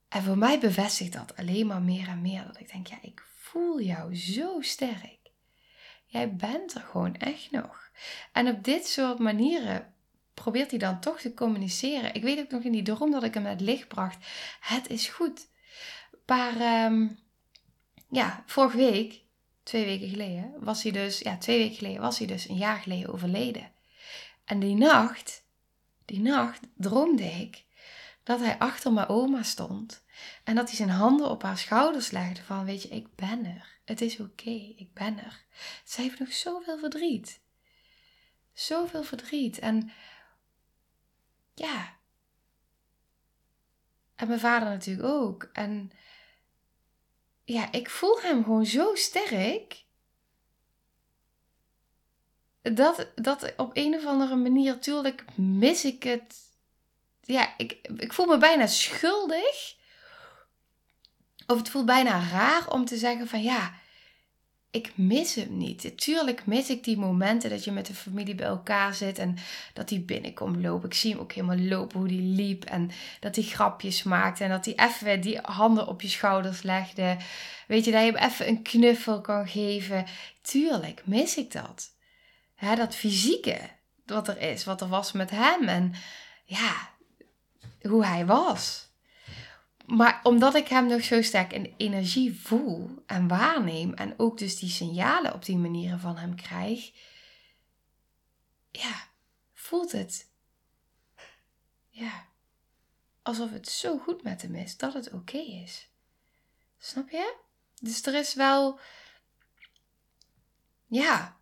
En 0.09 0.23
voor 0.23 0.39
mij 0.39 0.59
bevestigt 0.59 1.13
dat 1.13 1.37
alleen 1.37 1.67
maar 1.67 1.83
meer 1.83 2.09
en 2.09 2.21
meer. 2.21 2.45
Dat 2.47 2.61
ik 2.61 2.73
denk, 2.73 2.87
ja, 2.87 2.99
ik 3.03 3.23
voel 3.57 3.81
jou 3.81 4.17
zo 4.17 4.61
sterk. 4.61 5.19
Jij 6.07 6.35
bent 6.35 6.75
er 6.75 6.81
gewoon 6.81 7.17
echt 7.17 7.51
nog. 7.51 7.91
En 8.33 8.49
op 8.49 8.65
dit 8.65 8.87
soort 8.87 9.19
manieren 9.19 9.95
probeert 10.35 10.71
hij 10.71 10.79
dan 10.79 11.01
toch 11.01 11.21
te 11.21 11.35
communiceren. 11.35 12.15
Ik 12.15 12.23
weet 12.23 12.39
ook 12.39 12.51
nog 12.51 12.63
in 12.63 12.73
die 12.73 12.83
droom 12.83 13.11
dat 13.11 13.23
ik 13.23 13.35
hem 13.35 13.45
het 13.45 13.61
licht 13.61 13.89
bracht. 13.89 14.27
Het 14.61 14.91
is 14.91 15.09
goed. 15.09 15.49
Maar 16.27 16.85
um, 16.85 17.19
ja, 18.11 18.43
vorige 18.47 18.77
week 18.77 19.21
twee 19.63 19.85
weken 19.85 20.09
geleden, 20.09 20.53
was 20.59 20.83
hij 20.83 20.93
dus, 20.93 21.19
ja, 21.19 21.37
twee 21.39 21.59
weken 21.59 21.77
geleden 21.77 22.01
was 22.01 22.19
hij 22.19 22.27
dus 22.27 22.49
een 22.49 22.57
jaar 22.57 22.79
geleden 22.79 23.13
overleden. 23.13 23.73
En 24.45 24.61
die 24.61 24.75
nacht, 24.75 25.45
die 26.05 26.21
nacht 26.21 26.61
droomde 26.75 27.25
ik 27.25 27.65
dat 28.23 28.41
hij 28.41 28.59
achter 28.59 28.93
mijn 28.93 29.09
oma 29.09 29.43
stond 29.43 30.05
en 30.45 30.55
dat 30.55 30.67
hij 30.67 30.77
zijn 30.77 30.89
handen 30.89 31.31
op 31.31 31.43
haar 31.43 31.59
schouders 31.59 32.11
legde 32.11 32.43
van, 32.43 32.65
weet 32.65 32.83
je, 32.83 32.89
ik 32.89 33.15
ben 33.15 33.45
er. 33.45 33.79
Het 33.85 34.01
is 34.01 34.21
oké, 34.21 34.51
ik 34.77 34.93
ben 34.93 35.19
er. 35.25 35.45
Zij 35.85 36.05
heeft 36.05 36.19
nog 36.19 36.33
zoveel 36.33 36.79
verdriet. 36.79 37.41
Zoveel 38.53 39.03
verdriet. 39.03 39.59
En 39.59 39.91
ja. 41.55 41.97
En 44.15 44.29
mijn 44.29 44.41
vader 44.41 44.69
natuurlijk 44.69 45.09
ook. 45.09 45.51
En 45.53 45.93
ja, 47.45 47.73
ik 47.73 47.91
voel 47.91 48.21
hem 48.21 48.45
gewoon 48.45 48.67
zo 48.67 48.95
sterk. 48.95 49.85
Dat, 52.63 53.09
dat 53.15 53.53
op 53.57 53.71
een 53.75 53.95
of 53.95 54.07
andere 54.07 54.37
manier, 54.37 54.79
tuurlijk 54.79 55.25
mis 55.37 55.85
ik 55.85 56.03
het. 56.03 56.37
Ja, 57.21 57.55
ik, 57.57 57.73
ik 57.97 58.13
voel 58.13 58.27
me 58.27 58.39
bijna 58.39 58.67
schuldig. 58.67 59.76
Of 61.47 61.59
het 61.59 61.69
voelt 61.69 61.87
bijna 61.87 62.29
raar 62.31 62.71
om 62.71 62.85
te 62.85 62.97
zeggen 62.97 63.29
van 63.29 63.43
ja, 63.43 63.75
ik 64.71 64.93
mis 64.95 65.35
hem 65.35 65.57
niet. 65.57 65.99
Tuurlijk 65.99 66.47
mis 66.47 66.71
ik 66.71 66.85
die 66.85 66.97
momenten 66.97 67.51
dat 67.51 67.65
je 67.65 67.73
met 67.73 67.87
de 67.87 67.95
familie 67.95 68.35
bij 68.35 68.47
elkaar 68.47 68.95
zit 68.95 69.19
en 69.19 69.37
dat 69.73 69.91
hij 69.91 70.05
binnenkomt 70.05 70.63
lopen. 70.63 70.89
Ik 70.89 70.95
zie 70.95 71.11
hem 71.11 71.21
ook 71.21 71.33
helemaal 71.33 71.59
lopen 71.59 71.99
hoe 71.99 72.09
hij 72.09 72.19
liep 72.19 72.65
en 72.65 72.91
dat 73.21 73.35
hij 73.35 73.45
grapjes 73.45 74.03
maakte 74.03 74.45
en 74.45 74.51
dat 74.51 74.65
hij 74.65 74.75
even 74.75 75.21
die 75.21 75.39
handen 75.43 75.87
op 75.87 76.03
je 76.03 76.09
schouders 76.09 76.63
legde. 76.63 77.17
Weet 77.67 77.85
je, 77.85 77.91
dat 77.91 78.05
je 78.05 78.13
hem 78.13 78.31
even 78.31 78.49
een 78.49 78.63
knuffel 78.63 79.21
kan 79.21 79.49
geven. 79.49 80.07
Tuurlijk 80.43 81.03
mis 81.05 81.37
ik 81.37 81.53
dat. 81.53 81.95
Dat 82.77 82.95
fysieke 82.95 83.59
wat 84.07 84.29
er 84.29 84.41
is, 84.41 84.65
wat 84.65 84.81
er 84.81 84.89
was 84.89 85.13
met 85.13 85.31
hem 85.31 85.69
en 85.69 85.95
ja, 86.45 86.91
hoe 87.83 88.05
hij 88.05 88.27
was. 88.27 88.86
Maar 89.87 90.21
omdat 90.23 90.55
ik 90.55 90.69
hem 90.69 90.87
nog 90.87 91.03
zo 91.03 91.23
sterk 91.23 91.53
in 91.53 91.75
energie 91.77 92.41
voel 92.41 93.03
en 93.07 93.29
waarneem 93.29 93.95
en 93.95 94.19
ook 94.19 94.39
dus 94.39 94.59
die 94.59 94.69
signalen 94.69 95.35
op 95.35 95.45
die 95.45 95.57
manieren 95.57 96.01
van 96.01 96.17
hem 96.17 96.37
krijg, 96.37 96.93
ja, 98.71 99.09
voelt 99.53 99.93
het, 99.93 100.31
ja, 101.89 102.27
alsof 103.23 103.51
het 103.51 103.69
zo 103.69 103.99
goed 103.99 104.23
met 104.23 104.43
hem 104.43 104.55
is 104.55 104.77
dat 104.77 104.95
het 104.95 105.13
oké 105.13 105.39
is. 105.39 105.89
Snap 106.79 107.11
je? 107.11 107.37
Dus 107.81 108.07
er 108.07 108.15
is 108.15 108.35
wel, 108.35 108.81
ja, 110.87 111.37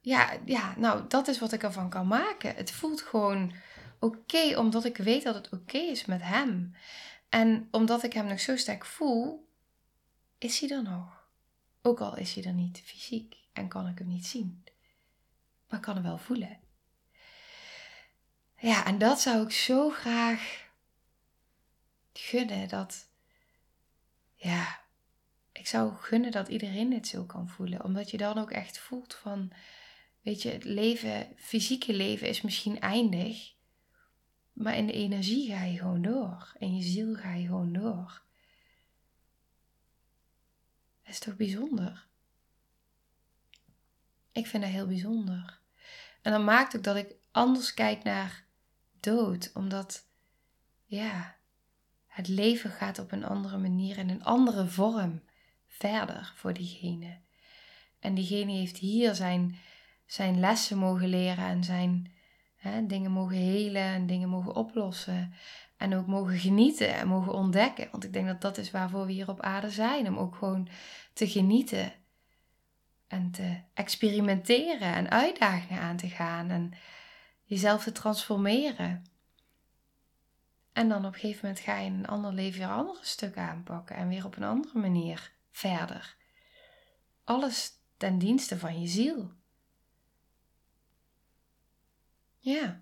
ja, 0.00 0.38
ja, 0.44 0.74
nou, 0.76 1.04
dat 1.08 1.28
is 1.28 1.38
wat 1.38 1.52
ik 1.52 1.62
ervan 1.62 1.90
kan 1.90 2.06
maken. 2.06 2.54
Het 2.54 2.70
voelt 2.70 3.02
gewoon 3.02 3.52
oké, 3.98 4.58
omdat 4.58 4.84
ik 4.84 4.96
weet 4.96 5.22
dat 5.22 5.34
het 5.34 5.48
oké 5.48 5.78
is 5.78 6.04
met 6.04 6.22
hem. 6.22 6.74
En 7.28 7.68
omdat 7.70 8.02
ik 8.02 8.12
hem 8.12 8.26
nog 8.26 8.40
zo 8.40 8.56
sterk 8.56 8.84
voel, 8.84 9.48
is 10.38 10.60
hij 10.60 10.70
er 10.70 10.82
nog. 10.82 11.28
Ook 11.82 12.00
al 12.00 12.16
is 12.16 12.34
hij 12.34 12.44
er 12.44 12.52
niet 12.52 12.80
fysiek 12.84 13.36
en 13.52 13.68
kan 13.68 13.86
ik 13.86 13.98
hem 13.98 14.08
niet 14.08 14.26
zien. 14.26 14.64
Maar 15.68 15.80
kan 15.80 15.94
hem 15.94 16.02
wel 16.02 16.18
voelen. 16.18 16.58
Ja, 18.56 18.86
en 18.86 18.98
dat 18.98 19.20
zou 19.20 19.44
ik 19.44 19.50
zo 19.50 19.90
graag 19.90 20.66
gunnen 22.12 22.68
dat. 22.68 23.08
Ja, 24.34 24.80
ik 25.52 25.66
zou 25.66 25.96
gunnen 25.96 26.30
dat 26.30 26.48
iedereen 26.48 26.90
dit 26.90 27.06
zo 27.06 27.24
kan 27.24 27.48
voelen. 27.48 27.84
Omdat 27.84 28.10
je 28.10 28.16
dan 28.16 28.38
ook 28.38 28.50
echt 28.50 28.78
voelt 28.78 29.14
van. 29.14 29.52
Weet 30.22 30.42
je, 30.42 30.50
het 30.50 30.64
leven, 30.64 31.32
fysieke 31.36 31.92
leven 31.92 32.28
is 32.28 32.40
misschien 32.40 32.80
eindig. 32.80 33.54
Maar 34.58 34.76
in 34.76 34.86
de 34.86 34.92
energie 34.92 35.50
ga 35.50 35.62
je 35.62 35.78
gewoon 35.78 36.02
door. 36.02 36.54
In 36.58 36.76
je 36.76 36.82
ziel 36.82 37.14
ga 37.14 37.32
je 37.32 37.46
gewoon 37.46 37.72
door. 37.72 38.22
Dat 41.02 41.12
is 41.12 41.18
toch 41.18 41.36
bijzonder? 41.36 42.06
Ik 44.32 44.46
vind 44.46 44.62
dat 44.62 44.72
heel 44.72 44.86
bijzonder. 44.86 45.60
En 46.22 46.32
dat 46.32 46.42
maakt 46.42 46.76
ook 46.76 46.82
dat 46.82 46.96
ik 46.96 47.14
anders 47.30 47.74
kijk 47.74 48.02
naar 48.02 48.44
dood, 49.00 49.50
omdat 49.54 50.06
ja, 50.84 51.36
het 52.06 52.28
leven 52.28 52.70
gaat 52.70 52.98
op 52.98 53.12
een 53.12 53.24
andere 53.24 53.58
manier, 53.58 53.98
in 53.98 54.10
een 54.10 54.24
andere 54.24 54.66
vorm 54.66 55.22
verder 55.66 56.32
voor 56.36 56.52
diegene. 56.52 57.18
En 57.98 58.14
diegene 58.14 58.52
heeft 58.52 58.76
hier 58.76 59.14
zijn, 59.14 59.56
zijn 60.06 60.40
lessen 60.40 60.78
mogen 60.78 61.08
leren 61.08 61.46
en 61.46 61.64
zijn 61.64 62.12
dingen 62.86 63.10
mogen 63.10 63.36
helen 63.36 63.82
en 63.82 64.06
dingen 64.06 64.28
mogen 64.28 64.54
oplossen. 64.54 65.32
En 65.76 65.94
ook 65.94 66.06
mogen 66.06 66.38
genieten 66.38 66.94
en 66.94 67.08
mogen 67.08 67.32
ontdekken. 67.32 67.88
Want 67.90 68.04
ik 68.04 68.12
denk 68.12 68.26
dat 68.26 68.40
dat 68.40 68.58
is 68.58 68.70
waarvoor 68.70 69.06
we 69.06 69.12
hier 69.12 69.28
op 69.28 69.40
aarde 69.40 69.70
zijn. 69.70 70.06
Om 70.06 70.16
ook 70.16 70.34
gewoon 70.34 70.68
te 71.12 71.28
genieten. 71.28 71.92
En 73.06 73.30
te 73.30 73.60
experimenteren 73.74 74.94
en 74.94 75.10
uitdagingen 75.10 75.82
aan 75.82 75.96
te 75.96 76.08
gaan. 76.08 76.50
En 76.50 76.72
jezelf 77.44 77.82
te 77.82 77.92
transformeren. 77.92 79.04
En 80.72 80.88
dan 80.88 81.06
op 81.06 81.12
een 81.12 81.20
gegeven 81.20 81.40
moment 81.46 81.64
ga 81.64 81.78
je 81.78 81.86
in 81.86 81.94
een 81.94 82.06
ander 82.06 82.32
leven 82.32 82.58
weer 82.58 82.68
andere 82.68 83.04
stukken 83.04 83.42
aanpakken. 83.42 83.96
En 83.96 84.08
weer 84.08 84.24
op 84.24 84.36
een 84.36 84.44
andere 84.44 84.78
manier 84.78 85.32
verder. 85.50 86.16
Alles 87.24 87.72
ten 87.96 88.18
dienste 88.18 88.58
van 88.58 88.80
je 88.80 88.86
ziel. 88.86 89.32
Ja. 92.48 92.80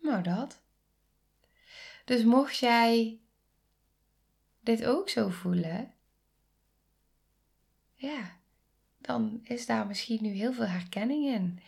Nou, 0.00 0.22
dat. 0.22 0.60
Dus 2.04 2.24
mocht 2.24 2.56
jij 2.56 3.18
dit 4.60 4.84
ook 4.84 5.08
zo 5.08 5.28
voelen, 5.28 5.94
ja, 7.94 8.38
dan 8.98 9.40
is 9.44 9.66
daar 9.66 9.86
misschien 9.86 10.18
nu 10.22 10.28
heel 10.28 10.52
veel 10.52 10.66
herkenning 10.66 11.24
in. 11.24 11.60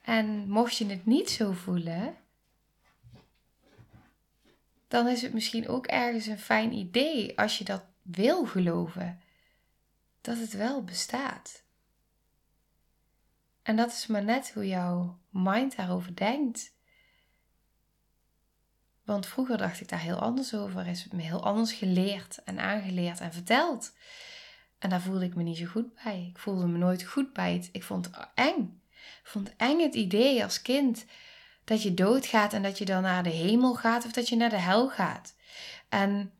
En 0.00 0.48
mocht 0.48 0.76
je 0.76 0.86
het 0.86 1.06
niet 1.06 1.30
zo 1.30 1.52
voelen, 1.52 2.16
dan 4.88 5.08
is 5.08 5.22
het 5.22 5.32
misschien 5.32 5.68
ook 5.68 5.86
ergens 5.86 6.26
een 6.26 6.38
fijn 6.38 6.72
idee 6.72 7.38
als 7.38 7.58
je 7.58 7.64
dat 7.64 7.84
wil 8.02 8.46
geloven, 8.46 9.20
dat 10.20 10.38
het 10.38 10.52
wel 10.52 10.84
bestaat. 10.84 11.63
En 13.64 13.76
dat 13.76 13.90
is 13.90 14.06
maar 14.06 14.24
net 14.24 14.52
hoe 14.54 14.66
jouw 14.66 15.18
mind 15.30 15.76
daarover 15.76 16.16
denkt. 16.16 16.72
Want 19.04 19.26
vroeger 19.26 19.58
dacht 19.58 19.80
ik 19.80 19.88
daar 19.88 20.00
heel 20.00 20.18
anders 20.18 20.54
over, 20.54 20.86
is 20.86 21.02
het 21.02 21.12
me 21.12 21.22
heel 21.22 21.44
anders 21.44 21.72
geleerd 21.72 22.42
en 22.44 22.58
aangeleerd 22.58 23.20
en 23.20 23.32
verteld. 23.32 23.92
En 24.78 24.90
daar 24.90 25.00
voelde 25.00 25.24
ik 25.24 25.34
me 25.34 25.42
niet 25.42 25.56
zo 25.56 25.66
goed 25.66 26.02
bij. 26.04 26.26
Ik 26.30 26.38
voelde 26.38 26.66
me 26.66 26.78
nooit 26.78 27.02
goed 27.02 27.32
bij 27.32 27.52
het. 27.52 27.68
Ik 27.72 27.82
vond 27.82 28.06
het 28.06 28.28
eng. 28.34 28.82
Ik 28.92 29.30
vond 29.30 29.56
eng 29.56 29.80
het 29.80 29.94
idee 29.94 30.42
als 30.42 30.62
kind 30.62 31.04
dat 31.64 31.82
je 31.82 31.94
doodgaat 31.94 32.52
en 32.52 32.62
dat 32.62 32.78
je 32.78 32.84
dan 32.84 33.02
naar 33.02 33.22
de 33.22 33.30
hemel 33.30 33.74
gaat 33.74 34.04
of 34.04 34.12
dat 34.12 34.28
je 34.28 34.36
naar 34.36 34.50
de 34.50 34.56
hel 34.56 34.88
gaat. 34.88 35.34
En 35.88 36.32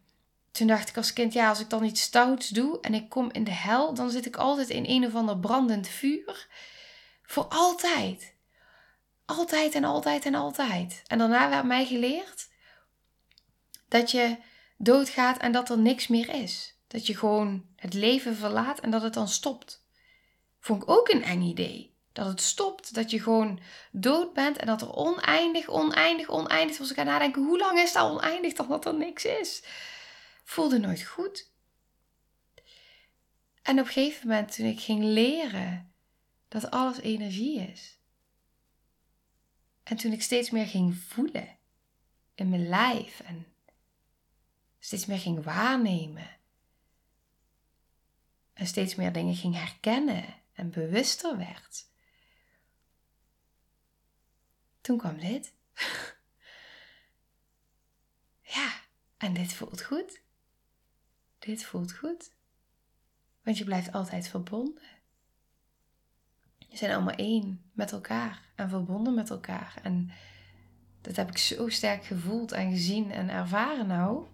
toen 0.51 0.67
dacht 0.67 0.89
ik 0.89 0.97
als 0.97 1.13
kind, 1.13 1.33
ja, 1.33 1.49
als 1.49 1.61
ik 1.61 1.71
dan 1.71 1.85
iets 1.85 2.03
stouts 2.03 2.49
doe 2.49 2.81
en 2.81 2.95
ik 2.95 3.09
kom 3.09 3.31
in 3.33 3.45
de 3.45 3.51
hel, 3.51 3.95
dan 3.95 4.11
zit 4.11 4.27
ik 4.27 4.37
altijd 4.37 4.69
in 4.69 4.85
een 4.87 5.07
of 5.07 5.15
ander 5.15 5.39
brandend 5.39 5.89
vuur. 5.89 6.49
Voor 7.27 7.45
altijd. 7.45 8.35
Altijd 9.25 9.75
en 9.75 9.85
altijd 9.85 10.25
en 10.25 10.35
altijd. 10.35 11.03
En 11.07 11.19
daarna 11.19 11.49
werd 11.49 11.65
mij 11.65 11.87
geleerd 11.87 12.49
dat 13.89 14.11
je 14.11 14.37
doodgaat 14.77 15.39
en 15.39 15.53
dat 15.53 15.71
er 15.71 15.79
niks 15.79 16.07
meer 16.07 16.29
is. 16.29 16.79
Dat 16.87 17.07
je 17.07 17.17
gewoon 17.17 17.67
het 17.77 17.95
leven 17.95 18.37
verlaat 18.37 18.81
en 18.81 18.91
dat 18.91 19.03
het 19.03 19.15
dan 19.15 19.29
stopt. 19.29 19.87
Vond 20.61 20.83
ik 20.83 20.89
ook 20.89 21.09
een 21.09 21.25
eng 21.25 21.43
idee. 21.43 21.93
Dat 22.13 22.27
het 22.27 22.41
stopt, 22.41 22.95
dat 22.95 23.11
je 23.11 23.23
gewoon 23.23 23.61
dood 23.93 24.33
bent 24.33 24.57
en 24.57 24.67
dat 24.67 24.81
er 24.81 24.95
oneindig, 24.95 25.69
oneindig, 25.69 26.29
oneindig. 26.29 26.79
Als 26.79 26.91
ik 26.91 26.97
ga 26.97 27.03
nadenken, 27.03 27.45
hoe 27.45 27.59
lang 27.59 27.79
is 27.79 27.93
dat 27.93 28.11
oneindig 28.11 28.53
dan 28.53 28.69
dat 28.69 28.87
er 28.87 28.95
niks 28.95 29.25
is? 29.25 29.63
Voelde 30.45 30.79
nooit 30.79 31.03
goed. 31.03 31.51
En 33.63 33.81
op 33.81 33.87
een 33.87 33.93
gegeven 33.93 34.29
moment, 34.29 34.55
toen 34.55 34.67
ik 34.67 34.81
ging 34.81 35.03
leren 35.03 35.94
dat 36.61 36.71
alles 36.71 36.99
energie 36.99 37.61
is. 37.61 37.99
En 39.83 39.97
toen 39.97 40.13
ik 40.13 40.23
steeds 40.23 40.51
meer 40.51 40.67
ging 40.67 40.97
voelen 40.97 41.59
in 42.35 42.49
mijn 42.49 42.69
lijf 42.69 43.21
en 43.21 43.47
steeds 44.79 45.07
meer 45.07 45.19
ging 45.19 45.45
waarnemen. 45.45 46.37
En 48.53 48.67
steeds 48.67 48.95
meer 48.95 49.13
dingen 49.13 49.35
ging 49.35 49.55
herkennen 49.55 50.25
en 50.53 50.71
bewuster 50.71 51.37
werd. 51.37 51.87
Toen 54.81 54.99
kwam 54.99 55.19
dit. 55.19 55.55
ja, 58.57 58.81
en 59.17 59.35
dit 59.35 59.53
voelt 59.53 59.83
goed. 59.83 60.21
Dit 61.39 61.65
voelt 61.65 61.93
goed. 61.93 62.33
Want 63.43 63.59
je 63.59 63.65
blijft 63.65 63.93
altijd 63.93 64.29
verbonden. 64.29 64.94
Je 66.75 66.81
zijn 66.81 66.93
allemaal 66.93 67.15
één 67.15 67.63
met 67.73 67.93
elkaar 67.93 68.43
en 68.55 68.69
verbonden 68.69 69.15
met 69.15 69.31
elkaar. 69.31 69.75
En 69.83 70.11
dat 71.01 71.17
heb 71.17 71.31
ik 71.31 71.39
zo 71.39 71.69
sterk 71.69 72.05
gevoeld 72.05 72.53
en 72.53 72.71
gezien 72.71 73.11
en 73.11 73.29
ervaren 73.29 73.87
nou. 73.87 74.27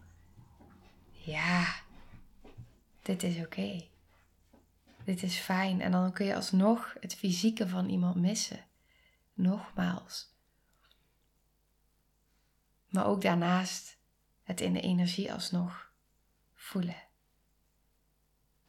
Ja, 1.10 1.74
dit 3.02 3.22
is 3.22 3.38
oké. 3.38 3.84
Dit 5.04 5.22
is 5.22 5.36
fijn. 5.36 5.80
En 5.80 5.90
dan 5.90 6.12
kun 6.12 6.26
je 6.26 6.34
alsnog 6.34 6.94
het 7.00 7.14
fysieke 7.14 7.68
van 7.68 7.88
iemand 7.88 8.16
missen. 8.16 8.66
Nogmaals. 9.34 10.34
Maar 12.88 13.06
ook 13.06 13.22
daarnaast 13.22 13.98
het 14.42 14.60
in 14.60 14.72
de 14.72 14.80
energie 14.80 15.32
alsnog 15.32 15.92
voelen. 16.54 17.09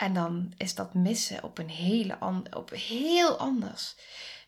En 0.02 0.14
dan 0.14 0.54
is 0.58 0.76
dat 0.76 0.94
missen 0.94 1.44
op 1.44 1.58
een 1.58 1.70
hele 1.70 2.18
op 2.54 2.70
heel 2.70 3.38
anders. 3.38 3.96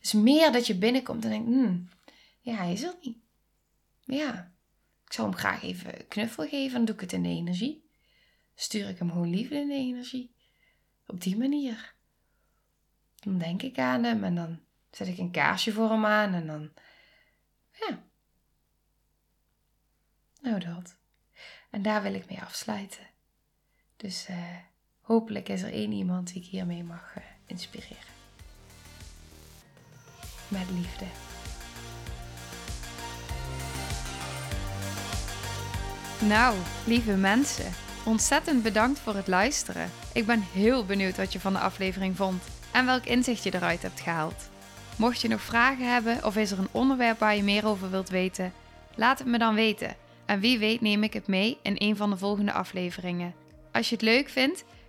Dus 0.00 0.12
meer 0.12 0.52
dat 0.52 0.66
je 0.66 0.74
binnenkomt 0.74 1.24
en 1.24 1.30
denkt, 1.30 1.46
hmm, 1.46 1.88
ja, 2.40 2.54
hij 2.54 2.72
is 2.72 2.82
er 2.82 2.96
niet. 3.00 3.18
Ja, 4.00 4.52
ik 5.04 5.12
zou 5.12 5.28
hem 5.28 5.36
graag 5.36 5.62
even 5.62 6.08
knuffel 6.08 6.48
geven, 6.48 6.72
dan 6.72 6.84
doe 6.84 6.94
ik 6.94 7.00
het 7.00 7.12
in 7.12 7.22
de 7.22 7.28
energie. 7.28 7.88
Stuur 8.54 8.88
ik 8.88 8.98
hem 8.98 9.10
gewoon 9.10 9.30
liefde 9.30 9.54
in 9.54 9.68
de 9.68 9.74
energie. 9.74 10.34
Op 11.06 11.20
die 11.20 11.36
manier. 11.36 11.94
Dan 13.14 13.38
denk 13.38 13.62
ik 13.62 13.78
aan 13.78 14.04
hem 14.04 14.24
en 14.24 14.34
dan 14.34 14.60
zet 14.90 15.08
ik 15.08 15.18
een 15.18 15.30
kaarsje 15.30 15.72
voor 15.72 15.90
hem 15.90 16.04
aan 16.06 16.34
en 16.34 16.46
dan, 16.46 16.72
ja. 17.72 18.02
Nou 20.40 20.60
dat. 20.60 20.96
En 21.70 21.82
daar 21.82 22.02
wil 22.02 22.14
ik 22.14 22.28
mee 22.28 22.40
afsluiten. 22.40 23.06
Dus 23.96 24.28
uh, 24.28 24.56
hopelijk 25.04 25.48
is 25.48 25.62
er 25.62 25.72
één 25.72 25.92
iemand 25.92 26.32
die 26.32 26.42
ik 26.42 26.48
hiermee 26.48 26.82
mag 26.82 27.14
uh, 27.18 27.24
inspireren. 27.46 28.12
Met 30.48 30.70
liefde. 30.74 31.04
Nou, 36.26 36.56
lieve 36.86 37.12
mensen, 37.12 37.72
ontzettend 38.04 38.62
bedankt 38.62 38.98
voor 38.98 39.14
het 39.14 39.26
luisteren. 39.28 39.90
Ik 40.12 40.26
ben 40.26 40.40
heel 40.52 40.84
benieuwd 40.84 41.16
wat 41.16 41.32
je 41.32 41.40
van 41.40 41.52
de 41.52 41.58
aflevering 41.58 42.16
vond 42.16 42.42
en 42.72 42.86
welk 42.86 43.04
inzicht 43.04 43.42
je 43.42 43.54
eruit 43.54 43.82
hebt 43.82 44.00
gehaald. 44.00 44.48
Mocht 44.96 45.20
je 45.20 45.28
nog 45.28 45.40
vragen 45.40 45.92
hebben 45.92 46.24
of 46.24 46.36
is 46.36 46.50
er 46.50 46.58
een 46.58 46.68
onderwerp 46.70 47.18
waar 47.18 47.36
je 47.36 47.42
meer 47.42 47.66
over 47.66 47.90
wilt 47.90 48.08
weten, 48.08 48.52
laat 48.94 49.18
het 49.18 49.28
me 49.28 49.38
dan 49.38 49.54
weten. 49.54 49.96
En 50.26 50.40
wie 50.40 50.58
weet 50.58 50.80
neem 50.80 51.02
ik 51.02 51.12
het 51.12 51.26
mee 51.26 51.58
in 51.62 51.74
een 51.78 51.96
van 51.96 52.10
de 52.10 52.16
volgende 52.16 52.52
afleveringen. 52.52 53.34
Als 53.72 53.88
je 53.88 53.94
het 53.94 54.04
leuk 54.04 54.28
vindt, 54.28 54.64